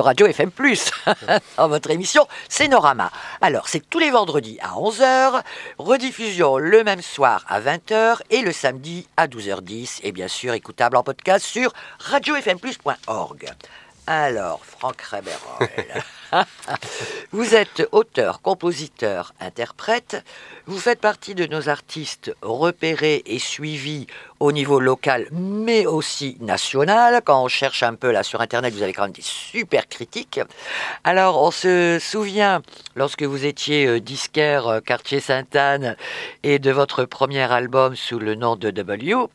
[0.00, 0.50] Radio FM+,
[1.56, 3.10] dans votre émission Scénorama.
[3.40, 5.42] Alors, c'est tous les vendredis à 11h,
[5.78, 10.96] rediffusion le même soir à 20h et le samedi à 12h10, et bien sûr écoutable
[10.96, 13.46] en podcast sur radiofmplus.org.
[14.06, 15.68] Alors, Franck Reberol,
[17.32, 20.22] vous êtes auteur, compositeur, interprète.
[20.66, 24.06] Vous faites partie de nos artistes repérés et suivis
[24.40, 27.22] au niveau local, mais aussi national.
[27.24, 30.40] Quand on cherche un peu là sur Internet, vous avez quand même des super critiques.
[31.04, 32.62] Alors, on se souvient,
[32.96, 35.96] lorsque vous étiez euh, disquaire euh, Quartier Sainte-Anne
[36.42, 39.28] et de votre premier album sous le nom de W, Ouais,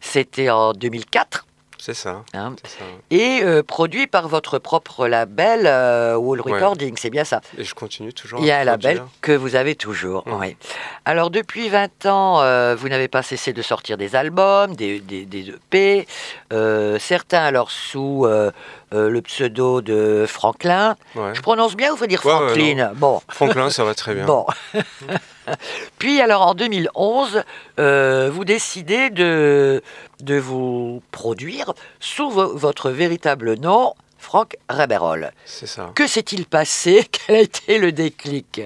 [0.00, 1.45] c'était en 2004.
[1.86, 2.24] C'est ça.
[2.34, 2.84] hein, c'est ça.
[3.12, 6.54] et euh, produit par votre propre label euh, Wall Ouais.
[6.54, 7.40] Recording, c'est bien ça.
[7.56, 8.40] Et je continue toujours.
[8.40, 10.24] Il y a un label que vous avez toujours.
[10.26, 10.32] Mm.
[10.40, 10.56] oui.
[11.04, 15.26] Alors depuis 20 ans, euh, vous n'avez pas cessé de sortir des albums, des, des,
[15.26, 16.08] des EP,
[16.52, 20.96] euh, certains alors sous le pseudo de Franklin.
[21.14, 21.34] Ouais.
[21.34, 22.92] Je prononce bien ou faut dire Franklin?
[22.96, 24.26] Bon, Franklin, ça va très bien.
[24.26, 24.44] bon.
[25.98, 27.42] Puis alors en 2011,
[27.78, 29.82] euh, vous décidez de,
[30.20, 35.30] de vous produire sous vo- votre véritable nom, Franck Reberol.
[35.44, 35.90] C'est ça.
[35.94, 37.06] Que s'est-il passé?
[37.26, 38.60] Quel a été le déclic?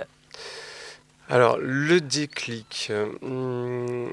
[1.31, 2.89] Alors, le déclic.
[2.91, 4.09] euh, hmm,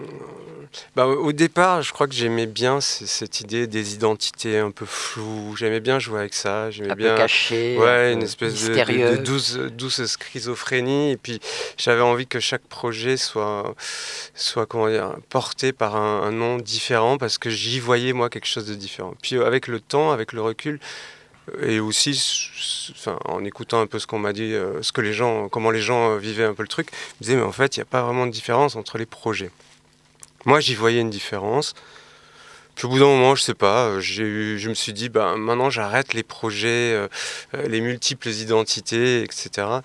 [0.96, 5.56] bah, au départ, je crois que j'aimais bien cette idée des identités un peu floues.
[5.58, 6.70] J'aimais bien jouer avec ça.
[6.70, 7.14] J'aimais Un bien.
[7.16, 9.12] peu caché, Ouais, un une espèce de, de- mystérieux.
[9.12, 11.12] de douce, douce schizophrénie.
[11.12, 11.40] Et puis,
[11.78, 13.74] j'avais envie que chaque projet soit,
[14.36, 18.48] soit comment dire, porté par un, un nom différent parce que j'y voyais, moi, quelque
[18.48, 19.16] chose de différent.
[19.22, 20.80] Puis, avec le temps, avec le recul,
[21.62, 22.20] et aussi
[23.26, 25.82] en écoutant un peu ce qu'on m'a dit, euh, ce que les gens, comment les
[25.82, 27.84] gens euh, vivaient un peu le truc, je me disais, mais en fait, il n'y
[27.84, 29.52] a pas vraiment de différence entre les projets.
[30.46, 31.74] Moi, j'y voyais une différence.
[32.76, 35.36] Puis au bout d'un moment, je sais pas, euh, eu- je me suis dit, bah,
[35.36, 37.08] maintenant j'arrête les projets,
[37.66, 39.82] les multiples identités, etc.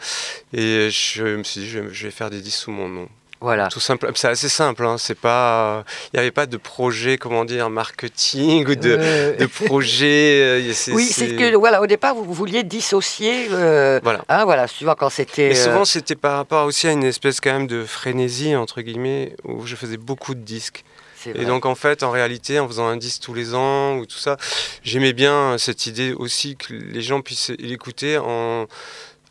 [0.53, 3.09] Et je me suis dit, je vais faire des disques sous mon nom.
[3.43, 3.69] Voilà.
[3.69, 7.45] Tout simple, c'est assez simple, hein, c'est pas, il n'y avait pas de projet, comment
[7.45, 10.63] dire, marketing ou de, Euh, de projet.
[10.65, 13.49] euh, oui, c'est que voilà, au départ, vous vouliez dissocier.
[13.51, 14.25] euh, Voilà.
[14.29, 15.49] hein, voilà, suivant quand c'était.
[15.49, 19.35] Mais souvent, c'était par rapport aussi à une espèce quand même de frénésie, entre guillemets,
[19.45, 20.85] où je faisais beaucoup de disques.
[21.37, 24.19] Et donc, en fait, en réalité, en faisant un disque tous les ans ou tout
[24.19, 24.37] ça,
[24.83, 28.67] j'aimais bien cette idée aussi que les gens puissent l'écouter en,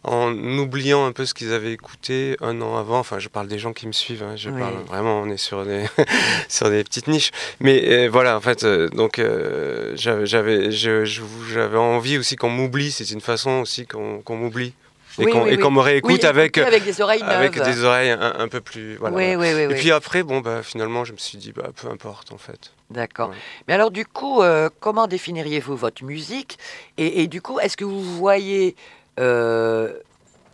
[0.04, 3.00] en oubliant un peu ce qu'ils avaient écouté un an avant.
[3.00, 4.24] Enfin, je parle des gens qui me suivent.
[4.24, 4.60] hein, je Oui.
[4.60, 5.86] parle vraiment, on est sur des,
[6.50, 7.32] sur des petites niches.
[7.60, 12.92] Mais euh, voilà, en fait, euh, donc euh, j'avais, j'avais, envie aussi qu'on m'oublie.
[12.92, 14.74] C'est une façon aussi qu'on, qu'on m'oublie.
[15.20, 18.48] Et Oui, qu'on, oui, me réécoute avec, avec des oreilles avec des oreilles un, un
[18.48, 18.96] peu plus.
[18.96, 22.38] Voilà, Et puis après, bon, bah, finalement, je me suis dit, bah, peu importe, en
[22.38, 22.72] fait.
[22.90, 23.30] D'accord.
[23.30, 23.36] Ouais.
[23.68, 24.42] Mais alors, du coup,
[24.80, 26.58] comment définiriez-vous votre musique?
[26.98, 28.76] Et, et du coup, est-ce que vous voyez
[29.22, 29.94] euh,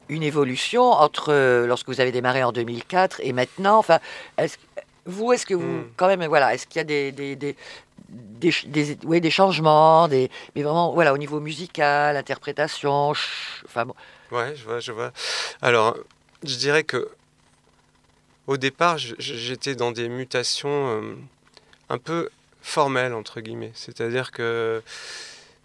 [0.10, 4.00] une évolution entre euh, lorsque vous avez démarré en 2004 et maintenant Enfin,
[4.38, 4.58] est-ce,
[5.06, 5.86] vous, est-ce que vous, Hmm.
[5.98, 7.56] quand même, voilà, est-ce qu'il y a des, des, des,
[8.10, 13.86] des, des- ouais, des changements, des, mais vraiment, voilà, au niveau musical, interprétation, ch- enfin,
[13.86, 13.96] bon,
[14.32, 15.12] Ouais, je vois, je vois.
[15.62, 15.98] Alors,
[16.44, 17.10] je dirais que
[18.48, 20.70] au départ, j'étais dans des mutations
[21.02, 21.16] euh,
[21.90, 22.30] un peu
[22.62, 23.72] formelles, entre guillemets.
[23.76, 24.82] C'est-à-dire que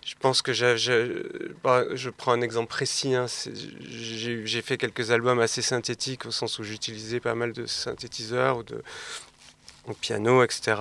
[0.04, 1.12] je pense que j'ai- j'ai-
[1.62, 3.14] bah, je prends un exemple précis.
[3.14, 3.26] hein,
[3.84, 8.62] j'ai fait quelques albums assez synthétiques, au sens où j'utilisais pas mal de synthétiseurs ou
[8.62, 8.82] de
[9.88, 10.76] au piano, etc.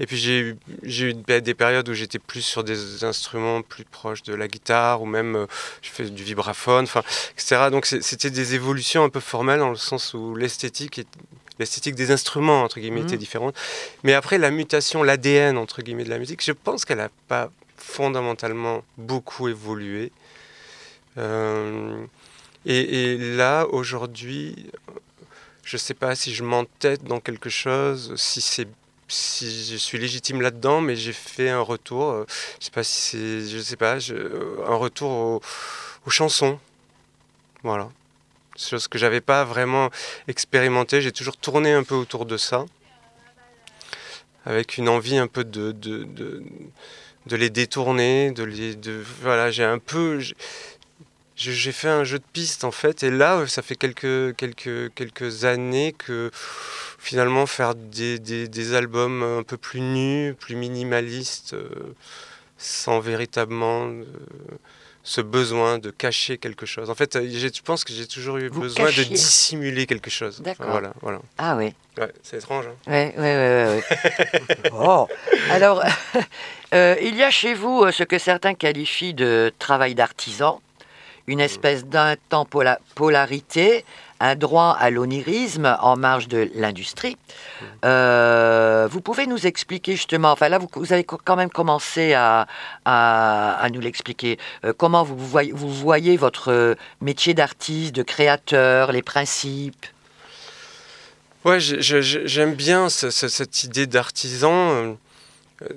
[0.00, 4.22] Et puis j'ai eu, des des périodes où j'étais plus sur des instruments plus proches
[4.22, 5.46] de la guitare ou même euh,
[5.82, 7.02] je fais du vibraphone, enfin,
[7.36, 7.68] etc.
[7.70, 11.06] Donc c'était des évolutions un peu formelles dans le sens où l'esthétique est-
[11.58, 13.54] l'esthétique des instruments entre guillemets était différente.
[14.02, 17.50] Mais après la mutation, l'ADN entre guillemets de la musique, je pense qu'elle n'a pas
[17.82, 20.12] fondamentalement beaucoup évolué.
[21.18, 22.06] Euh,
[22.64, 24.70] et, là aujourd'hui,
[25.64, 28.68] je ne sais pas si je m'entête dans quelque chose, si c'est
[29.08, 32.10] si je suis légitime là-dedans, mais j'ai fait un retour.
[32.10, 32.24] euh,
[32.58, 35.42] je sais pas si c'est, je sais pas, euh, un retour au-
[36.06, 36.58] aux chansons.
[37.62, 37.90] Voilà,
[38.56, 39.90] chose que j'avais pas vraiment
[40.28, 41.02] expérimenté.
[41.02, 42.64] J'ai toujours tourné un peu autour de ça,
[44.46, 46.04] avec une envie un peu de, de,
[47.26, 50.18] de les détourner, de les, de voilà, j'ai un peu.
[50.20, 50.34] j'ai-
[51.72, 55.92] fait un jeu de piste en fait, et là, ça fait quelques, quelques, quelques années
[55.96, 56.30] que
[56.98, 61.68] finalement faire des, des, des albums un peu plus nus, plus minimalistes, euh,
[62.58, 64.04] sans véritablement euh,
[65.02, 66.90] ce besoin de cacher quelque chose.
[66.90, 70.40] En fait, je pense que j'ai toujours eu besoin de dissimuler quelque chose.
[70.42, 70.70] D'accord.
[70.70, 71.20] voilà, voilà.
[71.38, 71.74] Ah oui.
[71.98, 72.66] Ouais, c'est étrange.
[72.86, 74.70] Hein oui, oui, oui.
[74.72, 75.08] oh.
[75.50, 75.82] Alors,
[76.72, 80.60] euh, il y a chez vous ce que certains qualifient de travail d'artisan,
[81.26, 83.84] une espèce d'intempolarité
[84.22, 87.16] un droit à l'onirisme en marge de l'industrie.
[87.84, 92.46] Euh, vous pouvez nous expliquer justement, enfin là vous, avez quand même commencé à,
[92.84, 99.02] à, nous l'expliquer, euh, comment vous voyez, vous voyez votre métier d'artiste, de créateur, les
[99.02, 99.86] principes?
[101.44, 104.52] Ouais, j'aime bien cette idée d'artisan.
[104.52, 104.92] euh,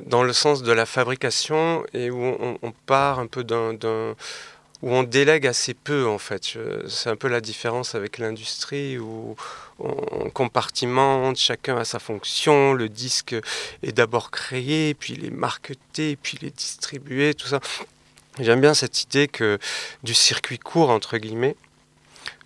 [0.05, 3.75] dans le sens de la fabrication et où on, on part un peu d'un
[4.81, 6.57] où on délègue assez peu en fait.
[6.87, 9.35] C'est un peu la différence avec l'industrie où
[9.79, 13.35] on compartimente, chacun a sa fonction, le disque
[13.83, 17.59] est d'abord créé, puis il est marketé, puis il est distribué, tout ça.
[18.39, 19.57] J'aime bien cette idée que
[20.03, 21.55] du circuit court entre guillemets,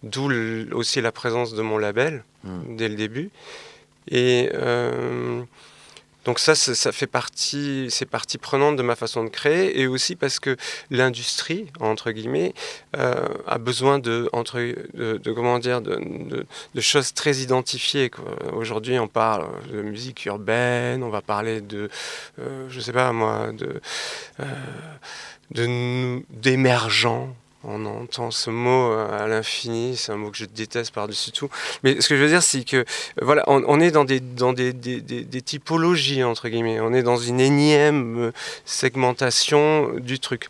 [0.04, 0.32] d'où
[0.72, 2.78] aussi la présence de mon label hmm.
[2.78, 3.32] dès le début.
[4.08, 5.44] Et euh,
[6.26, 10.16] donc ça, ça fait partie, c'est partie prenante de ma façon de créer, et aussi
[10.16, 10.58] parce que
[10.92, 12.54] l'industrie, entre guillemets,
[12.98, 16.46] euh, a besoin de, entre, de, comment dire, de,
[16.80, 18.12] choses très identifiées.
[18.54, 21.90] Aujourd'hui, on parle de musique urbaine, on va parler de,
[22.40, 23.82] euh, je sais pas moi, de,
[24.40, 30.94] euh, d'émergents on entend ce mot euh, à l'infini, c'est un mot que je déteste
[30.94, 31.50] par-dessus tout.
[31.84, 32.86] Mais ce que je veux dire, c'est que
[33.22, 36.80] voilà, on, est dans, des, dans des, des, typologies, entre guillemets.
[36.80, 38.32] On est dans une énième euh,
[38.64, 40.48] segmentation du truc.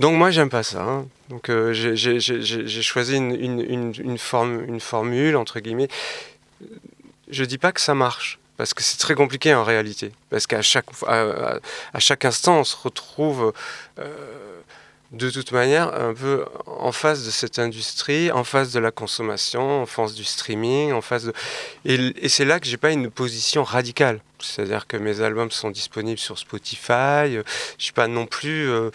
[0.00, 0.82] Donc moi, j'aime pas ça.
[0.82, 1.06] Hein.
[1.28, 5.88] Donc euh, j'ai choisi une, une, une, forme, une formule, entre guillemets.
[7.28, 10.62] Je dis pas que ça marche parce que c'est très compliqué en réalité, parce qu'à
[10.62, 11.58] chaque, à,
[11.92, 13.52] à, chaque instant, on se retrouve
[15.14, 19.82] de toute manière un peu en face de cette industrie, en face de la consommation,
[19.82, 21.32] en face du streaming, en face de...
[21.84, 24.20] Et, c'est là que j'ai pas une position radicale.
[24.40, 27.36] C'est-à-dire que mes albums sont disponibles sur Spotify.
[27.36, 27.42] Euh,
[27.78, 28.90] je suis pas non plus euh,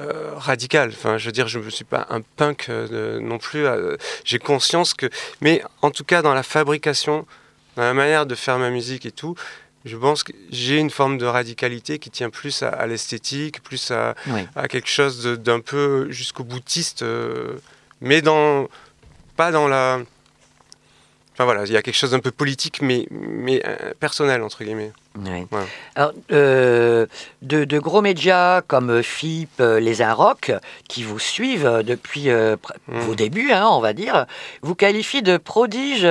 [0.00, 0.90] euh, radical.
[0.90, 3.64] Enfin, je veux dire, je ne suis pas un punk non plus.
[4.24, 5.06] j'ai conscience que...
[5.40, 7.26] Mais en tout cas, dans la fabrication,
[7.76, 9.34] dans la manière de faire ma musique et tout,
[9.84, 14.14] je pense que j'ai une forme de radicalité qui tient plus à, l'esthétique, plus à,
[14.68, 17.58] quelque chose d'un peu jusqu'au boutiste, euh,
[18.00, 18.68] mais dans,
[19.36, 20.00] pas dans la.
[21.32, 24.62] Enfin voilà, il y a quelque chose d'un peu politique, mais, mais euh, personnel, entre
[24.62, 24.92] guillemets.
[25.94, 27.06] Alors, euh,
[27.40, 30.52] de, gros médias comme FIP, Les Inrocks,
[30.88, 32.56] qui vous suivent depuis mmh.
[32.86, 34.26] vos débuts, hein, on va dire,
[34.62, 36.06] vous qualifient de prodige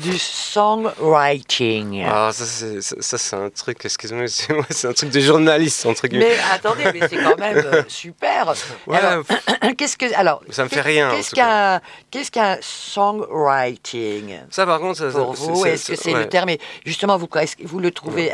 [0.00, 2.04] du songwriting.
[2.06, 4.26] Ah, ça, c'est, ça, c'est un truc, excusez-moi,
[4.70, 6.30] c'est, un truc de journaliste, entre guillemets.
[6.30, 8.54] Mais attendez, mais c'est quand même euh, super.
[8.90, 9.24] alors,
[9.76, 10.12] qu'est-ce que.
[10.14, 11.10] Alors, ça me fait rien.
[11.14, 14.40] Qu'est-ce qu'un, qu'est-ce qu'un songwriting?
[14.50, 16.50] Ça, par contre, ça, pour vous, est-ce que c'est le terme?
[16.84, 17.28] Justement, vous,
[17.64, 18.32] vous le trouvez,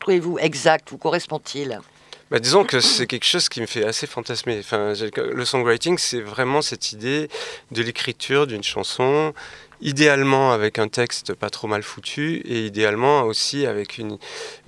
[0.00, 0.90] trouvez-vous exact?
[0.90, 1.80] Vous correspond-il?
[2.32, 4.58] Bah, disons que c'est quelque chose qui me fait assez fantasmer.
[4.60, 7.28] Enfin, le songwriting, c'est vraiment cette idée
[7.72, 9.34] de l'écriture d'une chanson
[9.82, 14.16] idéalement avec un texte pas trop mal foutu et idéalement aussi avec une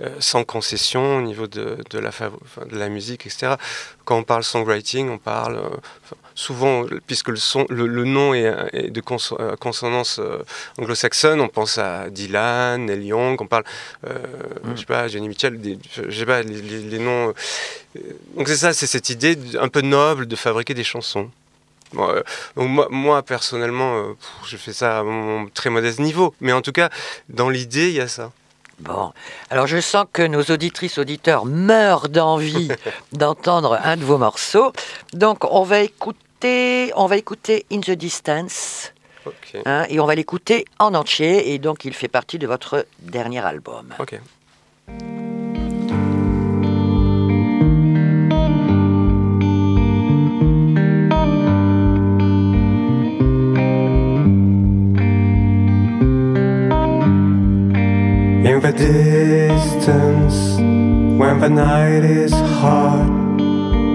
[0.01, 3.55] euh, sans concession au niveau de, de la, de la musique, etc.
[4.03, 9.01] Quand on parle songwriting, on parle euh, souvent, puisque le, son, le, nom est, de
[9.39, 10.19] euh, consonance
[10.77, 13.63] anglo-saxonne, on pense à Dylan, Neil Young, on parle,
[14.03, 14.71] mm.
[14.75, 17.33] je sais pas, Johnny Mitchell, des, je sais pas, les, les noms.
[18.35, 21.31] donc c'est ça, c'est cette idée un peu noble de fabriquer des chansons.
[21.97, 22.23] Euh,
[22.55, 24.13] donc moi, personnellement, euh,
[24.45, 26.33] je fais ça à mon très modeste niveau.
[26.41, 26.89] Mais en tout cas,
[27.29, 28.31] dans l'idée, il y a ça.
[28.79, 29.13] Bon,
[29.49, 32.69] alors je sens que nos auditrices, auditeurs meurent d'envie
[33.13, 34.73] d'entendre un de vos morceaux.
[35.13, 38.91] Donc on va écouter, on va écouter In the Distance.
[39.65, 41.53] Hein, et on va l'écouter en entier.
[41.53, 43.93] Et donc il fait partie de votre dernier album.
[43.97, 44.19] Ok.
[58.65, 60.57] The distance.
[61.19, 63.07] When the night is hot,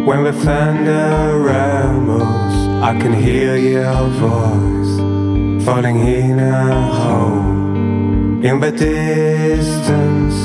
[0.07, 4.95] when the thunder rumbles, I can hear your voice
[5.64, 8.45] falling in a hole.
[8.49, 10.39] In the distance,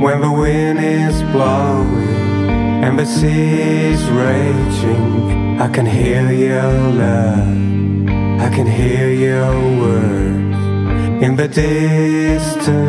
[0.00, 6.72] when the wind is blowing and the sea is raging, I can hear your
[7.02, 7.48] love,
[8.46, 10.39] I can hear your words
[11.20, 12.80] in the distance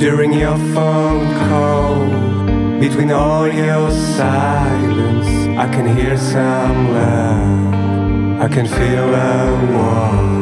[0.00, 2.04] during your phone call.
[2.80, 8.42] Between all your silence, I can hear some love.
[8.42, 10.41] I can feel a war.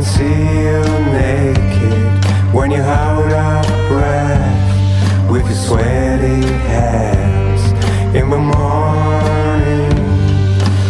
[0.00, 0.82] Can see you
[1.12, 7.62] naked when you hold up breath with your sweaty hands.
[8.16, 9.92] In the morning,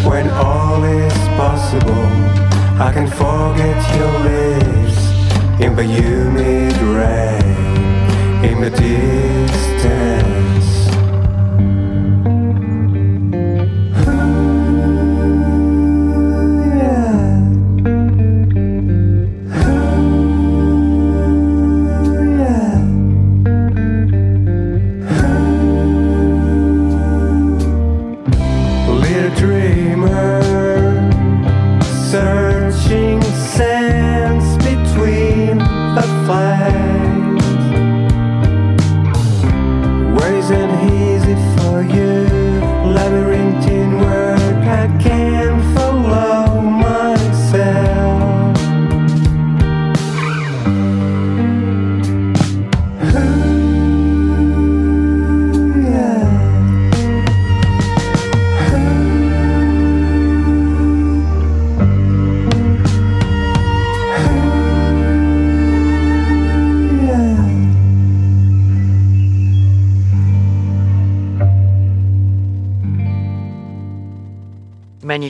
[0.09, 2.07] when all is possible,
[2.81, 4.99] I can forget your lips
[5.61, 10.40] in the humid rain, in the distance.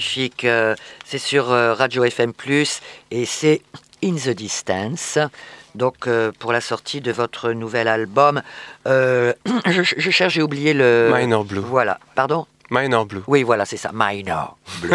[0.00, 0.44] Magnifique.
[0.46, 0.74] euh,
[1.04, 2.32] c'est sur euh, Radio FM
[3.10, 3.60] et c'est
[4.02, 5.18] In the Distance.
[5.74, 8.40] Donc, euh, pour la sortie de votre nouvel album,
[8.86, 9.34] euh,
[9.66, 11.12] je, je cherche, j'ai oublié le.
[11.14, 11.60] Minor Blue.
[11.60, 12.46] Voilà, pardon?
[12.70, 13.20] Minor Blue.
[13.26, 14.90] Oui, voilà, c'est ça, Minor Blue.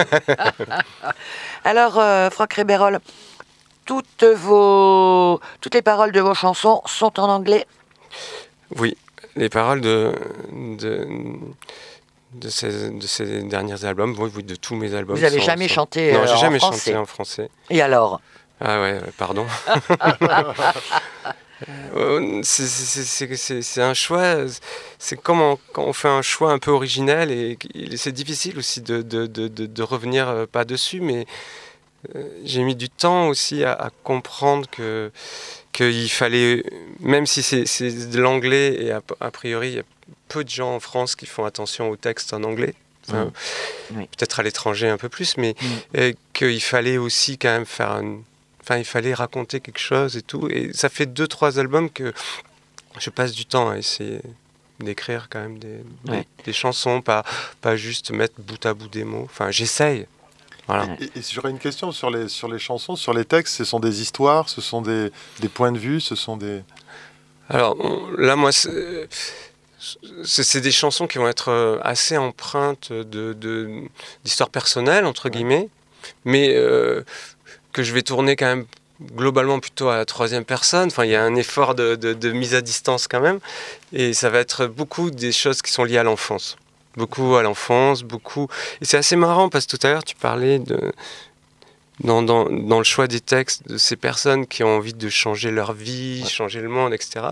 [1.65, 2.97] Alors, euh, Franck Réberol,
[3.85, 7.67] toutes, vos, toutes les paroles de vos chansons sont en anglais?
[8.75, 8.97] Oui,
[9.35, 10.13] les paroles de,
[10.51, 11.07] de,
[12.35, 15.15] de, ces, de ces derniers albums, oui, de tous mes albums.
[15.15, 17.49] Vous n'avez jamais sont- chanté Non, euh, j'ai en jamais français chanté en français.
[17.69, 18.21] Et alors?
[18.61, 19.45] Ah ouais, ouais, pardon.
[21.95, 22.65] Euh, c'est-
[23.61, 24.35] c'est- un choix,
[24.99, 28.57] c'est comme on- quand on fait un choix un peu originel et, et c'est difficile
[28.57, 29.47] aussi de, de, de,
[29.83, 31.25] revenir euh, pas dessus, mais
[32.13, 35.11] euh, j'ai mis du temps aussi à, à comprendre que
[35.71, 36.63] qu'il fallait,
[36.99, 37.63] même si c'est
[38.09, 39.83] de l'anglais et a, a priori il a
[40.27, 42.73] peu de gens en France qui font attention au texte en anglais.
[43.07, 43.97] Enfin, Mm.
[43.99, 44.03] Oui.
[44.17, 45.65] Peut-être à l'étranger un peu plus, mais Mm.
[45.97, 48.17] euh, qu'il fallait aussi quand même faire un,
[48.61, 50.47] Enfin, il fallait raconter quelque chose et tout.
[50.49, 52.13] Et ça fait deux, trois albums que
[52.97, 54.21] je passe du temps à essayer
[54.79, 56.27] d'écrire quand même des, des- Ouais.
[56.45, 57.23] des chansons, pas,
[57.61, 59.21] pas juste mettre bout à bout des mots.
[59.25, 60.07] Enfin, j'essaye.
[60.65, 60.87] Voilà.
[60.99, 63.53] Et, et j'aurais une question sur les, sur les chansons, sur les textes.
[63.55, 66.63] Ce sont des histoires, ce sont des, des points de vue, ce sont des.
[67.49, 68.49] Alors on- là, moi,
[70.23, 73.83] c'est des chansons qui vont être euh, assez empreintes de- de-
[74.23, 75.69] d'histoires personnelles, entre guillemets,
[76.23, 77.03] mais euh,
[77.73, 78.65] que je vais tourner quand même
[79.15, 80.87] globalement plutôt à la troisième personne.
[80.87, 83.39] Enfin, il y a un effort de, de- de mise à distance quand même,
[83.91, 86.57] et ça va être beaucoup des choses qui sont liées à l'enfance.
[86.95, 88.47] Beaucoup à l'enfance, beaucoup...
[88.81, 90.93] Et c'est assez marrant parce que tout à l'heure, tu parlais de...
[92.03, 95.49] Dans, dans, dans le choix des textes de ces personnes qui ont envie de changer
[95.49, 97.27] leur vie, changer le monde, etc.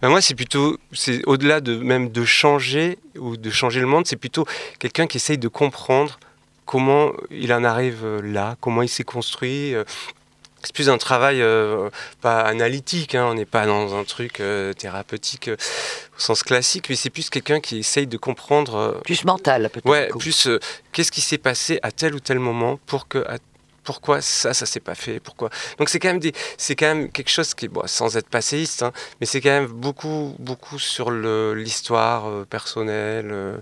[0.00, 4.06] Ben moi, c'est plutôt, c'est au-delà de même de changer ou de changer le monde,
[4.06, 4.46] c'est plutôt
[4.78, 6.18] quelqu'un qui essaye de comprendre
[6.64, 9.74] comment il en arrive euh, là, comment il s'est construit.
[9.74, 9.84] euh.
[10.62, 11.88] C'est plus un travail euh,
[12.20, 15.56] pas analytique, hein, on n'est pas dans un truc euh, thérapeutique euh,
[16.16, 19.00] au sens classique, mais c'est plus quelqu'un qui essaye de comprendre.
[19.04, 19.86] Plus mental, peut-être.
[19.88, 20.48] Ouais, ou- plus
[20.92, 23.36] qu'est-ce qui s'est passé à tel ou tel moment pour que à-
[23.88, 27.10] pourquoi ça ça s'est pas fait pourquoi donc c'est quand même des c'est quand même
[27.10, 31.10] quelque chose qui bon, sans être passéiste hein, mais c'est quand même beaucoup beaucoup sur
[31.10, 33.56] le l'histoire euh, personnelle euh,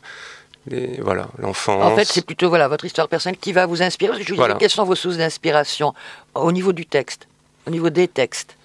[0.66, 4.11] les, voilà l'enfance En fait, c'est plutôt voilà, votre histoire personnelle qui va vous inspirer.
[4.11, 4.55] Parce que je vous Voilà.
[4.55, 5.95] disais, quelles sont vos sources d'inspiration
[6.35, 7.29] au niveau du texte,
[7.68, 8.57] au niveau des textes?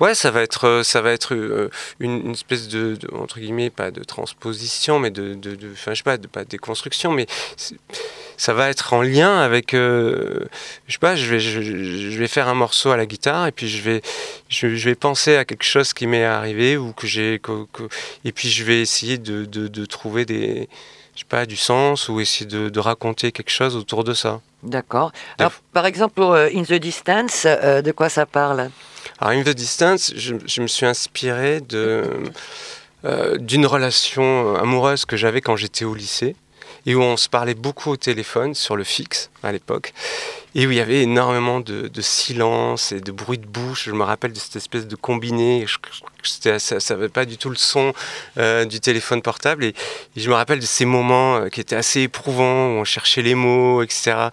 [0.00, 1.68] Ouais, ça va être, euh, ça va être euh,
[2.00, 5.94] une, une espèce de, de- entre guillemets, pas de transposition, mais de, de, de- je
[5.94, 7.26] sais pas, de, pas de déconstruction, mais
[7.58, 7.76] c'est-
[8.42, 10.40] ça va être en lien avec, euh,
[10.88, 13.52] je sais pas, je vais, je, je vais faire un morceau à la guitare et
[13.52, 14.02] puis je vais,
[14.48, 17.88] je, je vais penser à quelque chose qui m'est arrivé ou que j'ai, que- que-
[18.24, 20.68] et puis je vais essayer de, de, de trouver des,
[21.14, 24.40] je sais pas, du sens ou essayer de, de raconter quelque chose autour de ça.
[24.64, 25.12] D'accord.
[25.38, 28.70] Alors, par exemple, pour euh, In the Distance, euh, de quoi ça parle?
[29.20, 32.04] Alors, In the Distance, je, je me suis inspiré de,
[33.04, 36.34] euh, d'une relation amoureuse que j'avais quand j'étais au lycée
[36.86, 39.92] et où on se parlait beaucoup au téléphone sur le fixe à l'époque
[40.54, 43.84] et où il y avait énormément de, silence et de bruit de bouche.
[43.86, 45.66] Je me rappelle de cette espèce de combiné.
[45.66, 47.94] Je, ça n'avait pas du tout le son
[48.36, 49.74] euh, du téléphone portable et,
[50.16, 53.34] je me rappelle de ces moments euh, qui étaient assez éprouvants où on cherchait les
[53.34, 54.28] mots, etc.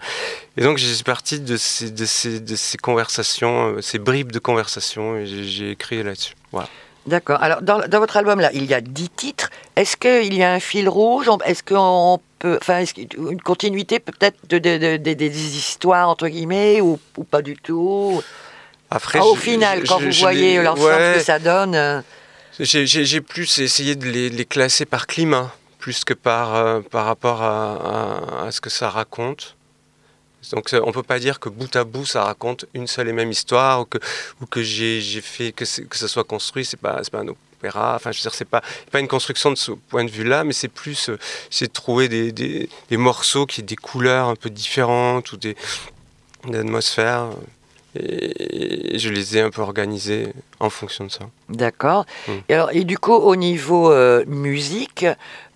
[0.56, 5.26] Et donc j'ai parti de ces, de ces, conversations, euh, ces bribes de conversations et
[5.26, 6.34] j'ai écrit là-dessus.
[6.52, 6.68] Voilà.
[7.10, 7.42] D'accord.
[7.42, 9.50] Alors, dans, dans votre album, là, il y a dix titres.
[9.76, 11.28] Est-ce qu'il y a un fil rouge?
[11.44, 12.58] Est-ce qu'on peut.
[12.62, 12.84] Enfin,
[13.30, 17.56] une continuité peut-être de, de- de- de- des histoires, entre guillemets, ou, ou pas du
[17.56, 18.22] tout?
[18.90, 21.74] Après, Ah, Au final, quand vous voyez l'ensemble ouais, que ça donne.
[21.74, 22.00] euh,
[22.58, 28.42] J'ai- plus essayé de les, classer par climat, plus que par, euh, par rapport à,
[28.42, 29.56] à- à ce que ça raconte.
[30.52, 33.12] Donc euh, on peut pas dire que bout à bout ça raconte une seule et
[33.12, 37.28] même histoire ou que, j'ai fait que, que ça soit construit, c'est pas, pas un
[37.28, 37.94] opéra.
[37.96, 38.62] Enfin, je veux dire, c'est pas,
[38.94, 41.18] une construction de ce point de vue-là, mais c'est plus, euh,
[41.50, 45.56] c'est de trouver des, morceaux qui aient des couleurs un peu différentes ou des,
[46.46, 47.28] des atmosphères.
[47.98, 51.24] Et, je les ai un peu organisés en fonction de ça.
[51.48, 52.06] D'accord.
[52.28, 52.32] Mm.
[52.48, 55.06] Et, alors, et du coup, au niveau euh, musique,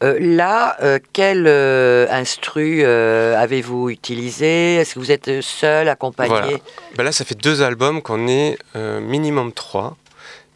[0.03, 1.47] euh, là, euh, quel
[2.11, 4.77] instru avez-vous utilisé?
[4.77, 6.29] Est-ce que vous êtes seul, accompagné?
[6.29, 6.59] Voilà.
[6.97, 9.97] Ben là, ça fait deux albums qu'on est minimum trois.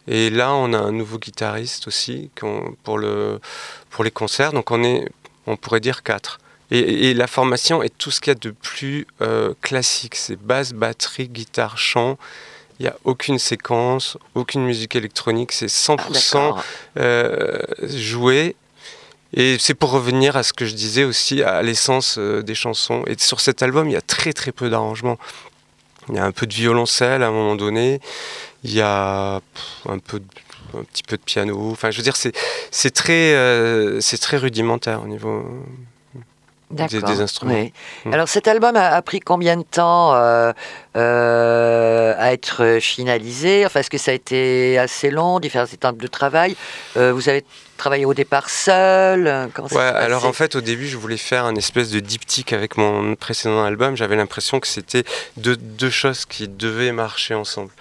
[0.07, 2.31] Et là, on a un nouveau guitariste aussi
[2.83, 3.39] pour, le,
[3.91, 4.53] pour les concerts.
[4.53, 5.07] Donc, on est,
[5.45, 6.39] on pourrait dire quatre.
[6.71, 10.15] Et, et la formation est tout ce qu'il y a de plus euh, classique.
[10.15, 12.17] C'est basse, batterie, guitare, chant.
[12.79, 15.51] Il n'y a aucune séquence, aucune musique électronique.
[15.51, 16.63] C'est 100% Ah,
[16.99, 18.55] euh, joué.
[19.33, 23.03] Et c'est pour revenir à ce que je disais aussi, à l'essence euh, des chansons.
[23.05, 25.17] Et sur cet album, il y a très très peu d'arrangements.
[26.09, 27.99] Il y a un peu de violoncelle à un moment donné.
[28.63, 30.25] Il y a pff, un peu, de-
[30.79, 31.69] un petit peu de piano.
[31.71, 32.31] Enfin, je veux dire, c'est
[32.71, 35.45] c'est très, euh, c'est très rudimentaire au niveau
[36.71, 37.53] des, des instruments.
[37.53, 37.73] Oui.
[38.05, 38.13] Mm.
[38.13, 40.51] Alors cet album a, a pris combien de temps euh,
[40.95, 43.65] euh, à être finalisé?
[43.65, 46.55] Enfin, est-ce que ça a été assez long, différentes étapes de travail?
[46.97, 47.43] Euh, Vous avez
[47.77, 49.49] travaillé au départ seul?
[49.53, 52.77] Comment Ouais, alors en fait, au début, je voulais faire un espèce de diptyque avec
[52.77, 53.95] mon précédent album.
[53.95, 55.03] J'avais l'impression que c'était
[55.37, 57.71] deux, deux choses qui devaient marcher ensemble.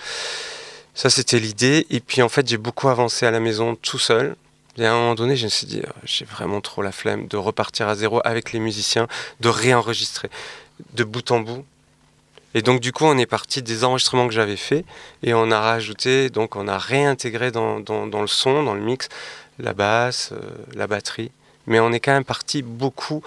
[0.95, 1.87] Ça, c'était l'idée.
[1.91, 4.35] Et puis, en fait, j'ai beaucoup avancé à la maison tout seul.
[4.79, 7.27] Et à un moment donné, je me suis dit, Ah, j'ai vraiment trop la flemme
[7.27, 9.09] de repartir à zéro avec les musiciens,
[9.41, 10.31] de réenregistrer
[10.95, 11.65] de bout en bout.
[12.55, 14.85] Et donc, du coup, on est parti des enregistrements que j'avais faits
[15.23, 18.81] et on a rajouté, donc, on a réintégré dans, dans- dans le son, dans le
[18.81, 19.09] mix,
[19.59, 20.41] la basse, euh,
[20.75, 21.31] la batterie.
[21.67, 23.23] Mais on est quand même parti beaucoup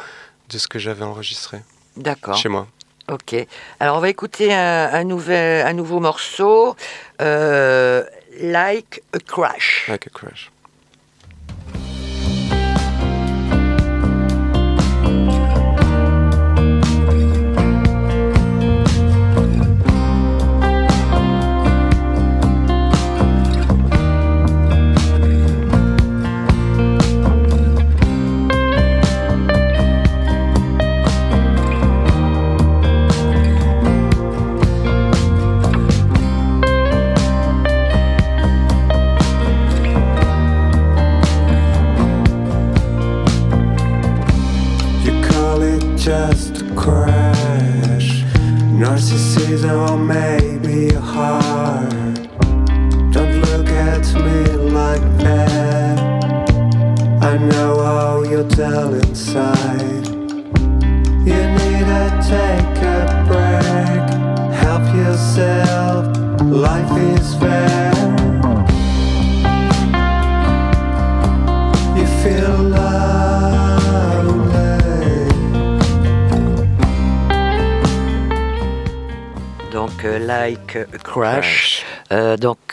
[0.49, 1.59] de ce que j'avais enregistré
[1.97, 2.35] D'accord.
[2.35, 2.67] chez moi.
[3.09, 3.35] Ok.
[3.79, 6.75] Alors on va écouter un, un nouvel, un nouveau morceau,
[7.21, 8.03] euh,
[8.39, 9.85] Like a Crash.
[9.89, 10.50] Like a crash.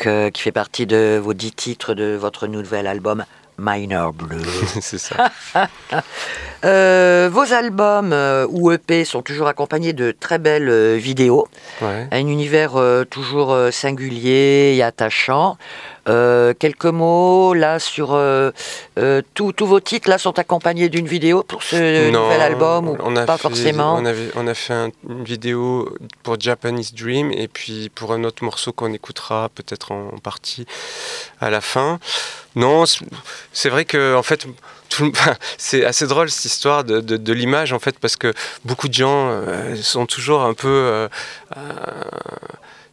[0.06, 3.24] Euh, qui fait partie de vos dix titres de votre nouvel album
[3.58, 4.38] Minor Blue.
[4.80, 5.30] C'est ça.
[6.64, 11.46] Euh, vos albums euh, ou EP sont toujours accompagnés de très belles euh, vidéos,
[11.80, 12.08] Ouais.
[12.10, 12.72] un univers
[13.10, 15.56] toujours singulier et attachant.
[16.06, 18.18] Quelques mots là sur
[19.34, 23.14] tous vos titres là sont accompagnés d'une vidéo pour ce Non, nouvel album ou on
[23.14, 27.30] a pas fait- forcément On, avait, on a fait un- une vidéo pour Japanese Dream
[27.32, 30.64] et puis pour un autre morceau qu'on écoutera peut-être en, partie
[31.42, 31.98] à la fin.
[32.56, 33.04] Non, c'est-
[33.52, 34.46] c'est vrai que en fait,
[35.58, 38.32] c'est assez drôle cette histoire de, de, l'image en fait parce que
[38.64, 41.08] beaucoup de gens euh, sont toujours un peu euh,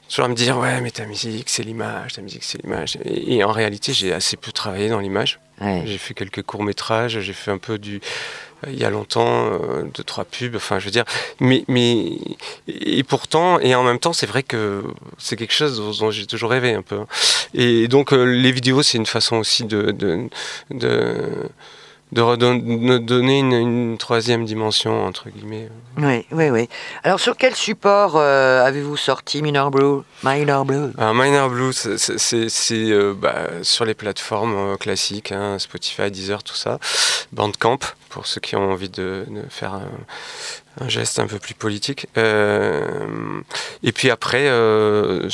[0.09, 3.43] toujours à me dire ouais mais ta musique c'est l'image, ta musique c'est l'image et,
[3.43, 5.39] en réalité j'ai assez peu travaillé dans l'image.
[5.85, 8.01] J'ai fait quelques courts métrages, j'ai fait un peu du
[8.67, 11.05] il y a longtemps, euh, deux, trois pubs, enfin je veux dire,
[11.39, 12.17] mais, mais
[12.67, 14.83] et pourtant, et en même temps, c'est vrai que
[15.17, 16.99] c'est quelque chose dont, j'ai toujours rêvé un peu.
[16.99, 17.07] Hein.
[17.53, 20.29] Et donc euh, les vidéos, c'est une façon aussi de, de,
[20.71, 21.49] de
[22.15, 25.69] de redonner une, troisième dimension, entre guillemets.
[25.97, 26.69] Oui, oui, oui.
[27.03, 30.01] Alors, sur quel support euh, avez-vous sorti Minor Blue?
[30.23, 36.09] Minor Blue Alors, Minor Blue, c'est euh, bah, sur les plateformes euh, classiques, hein, Spotify,
[36.09, 36.79] Deezer, tout ça.
[37.33, 39.81] Bandcamp, pour ceux qui ont envie de, de faire
[40.79, 42.07] un, geste un peu plus politique.
[42.17, 43.41] Euh,
[43.83, 45.29] et puis après, euh,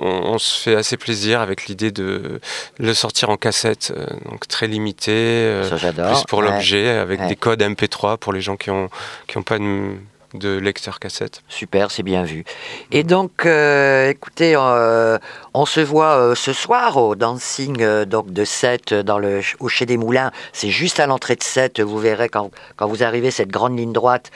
[0.00, 2.40] on, se fait assez plaisir avec l'idée de
[2.78, 8.18] le sortir en cassette, euh, donc très limité, plus pour l'objet, avec des codes MP3
[8.18, 8.88] pour les gens qui n'ont
[9.26, 9.96] qui ont pas de
[10.34, 11.42] de lecteur cassette.
[11.48, 12.44] Super, c'est bien vu.
[12.90, 15.18] Et donc, euh, écoutez, euh,
[15.54, 19.86] on se voit euh, ce soir au dancing donc de 7 dans le, au Chez
[19.86, 20.30] des Moulins.
[20.52, 21.80] C'est juste à l'entrée de 7.
[21.80, 24.30] Vous verrez quand, quand vous arrivez, cette grande ligne droite,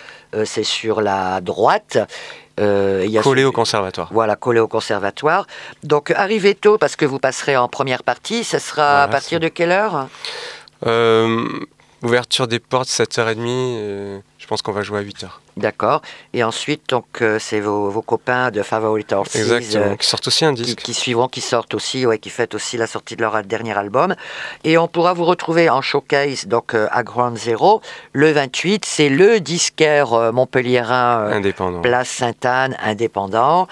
[0.45, 1.99] c'est sur la droite.
[2.61, 4.09] Euh, collé au conservatoire.
[4.13, 5.47] Voilà, collé au conservatoire.
[5.83, 8.45] Donc arrivez tôt parce que vous passerez en première partie.
[8.45, 10.09] Ça sera à partir de quelle heure?
[12.05, 14.21] Ouverture des portes 7h30.
[14.39, 15.29] je pense qu'on va jouer à 8h.
[15.57, 16.03] D'accord.
[16.33, 19.37] Et ensuite, donc, euh, c'est vos, vos, copains de Favorite Horses.
[19.37, 20.81] Exactement, euh, qui sortent aussi un disque.
[20.81, 24.17] Qui, suivront, qui sortent aussi, ouais, qui fêtent aussi la sortie de leur dernier album.
[24.65, 27.81] Et on pourra vous retrouver en showcase, donc, euh, à Ground Zero,
[28.13, 28.85] le 28.
[28.85, 31.31] C'est le disquaire montpelliérain.
[31.31, 31.81] indépendant.
[31.81, 33.69] Place Sainte-Anne, indépendant.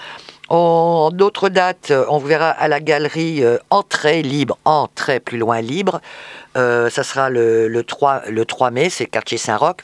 [0.49, 5.99] En d'autres dates, on vous verra à la galerie Entrée libre, Entrée plus loin libre.
[6.55, 9.77] Ça sera le, le, 3, le 3 mai, c'est quartier Saint-Roch,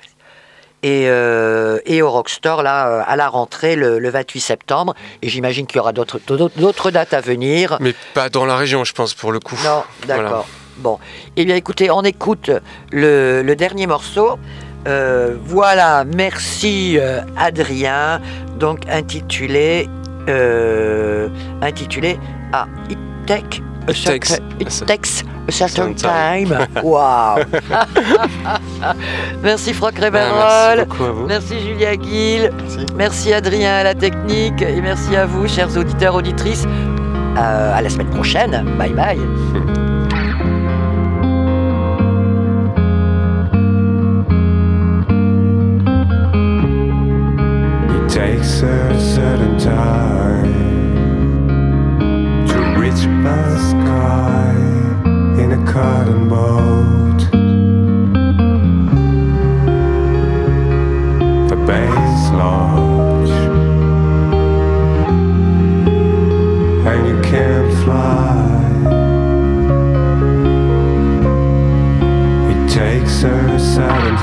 [0.82, 4.96] et, euh, et, au Rockstore là euh, à la rentrée le, 28 septembre.
[5.22, 7.78] Et j'imagine qu'il y aura d'autres dates à venir.
[7.82, 9.58] Mais pas dans la région, je pense, pour le coup.
[9.64, 10.48] Non, d'accord.
[10.78, 10.98] Bon,
[11.36, 12.50] eh bien écoutez, on écoute
[12.92, 14.40] le, dernier morceau.
[14.88, 16.98] Euh, voilà, merci
[17.36, 18.22] Adrien,
[18.58, 19.90] donc intitulé,
[21.62, 22.18] intitulé
[22.54, 22.68] Ah,
[23.88, 23.92] A
[24.60, 26.50] It takes a certain time.
[26.84, 27.44] Waouh
[29.44, 30.86] Merci Franck Réberol.
[31.28, 32.52] merci, Julia Guil.
[32.96, 33.34] Merci.
[33.34, 34.62] Adrien à la technique.
[34.62, 36.66] Et merci à vous, chers auditeurs, auditrices.
[37.38, 38.66] Euh, à la semaine prochaine.
[38.78, 39.20] Bye bye.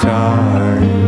[0.02, 1.05] certain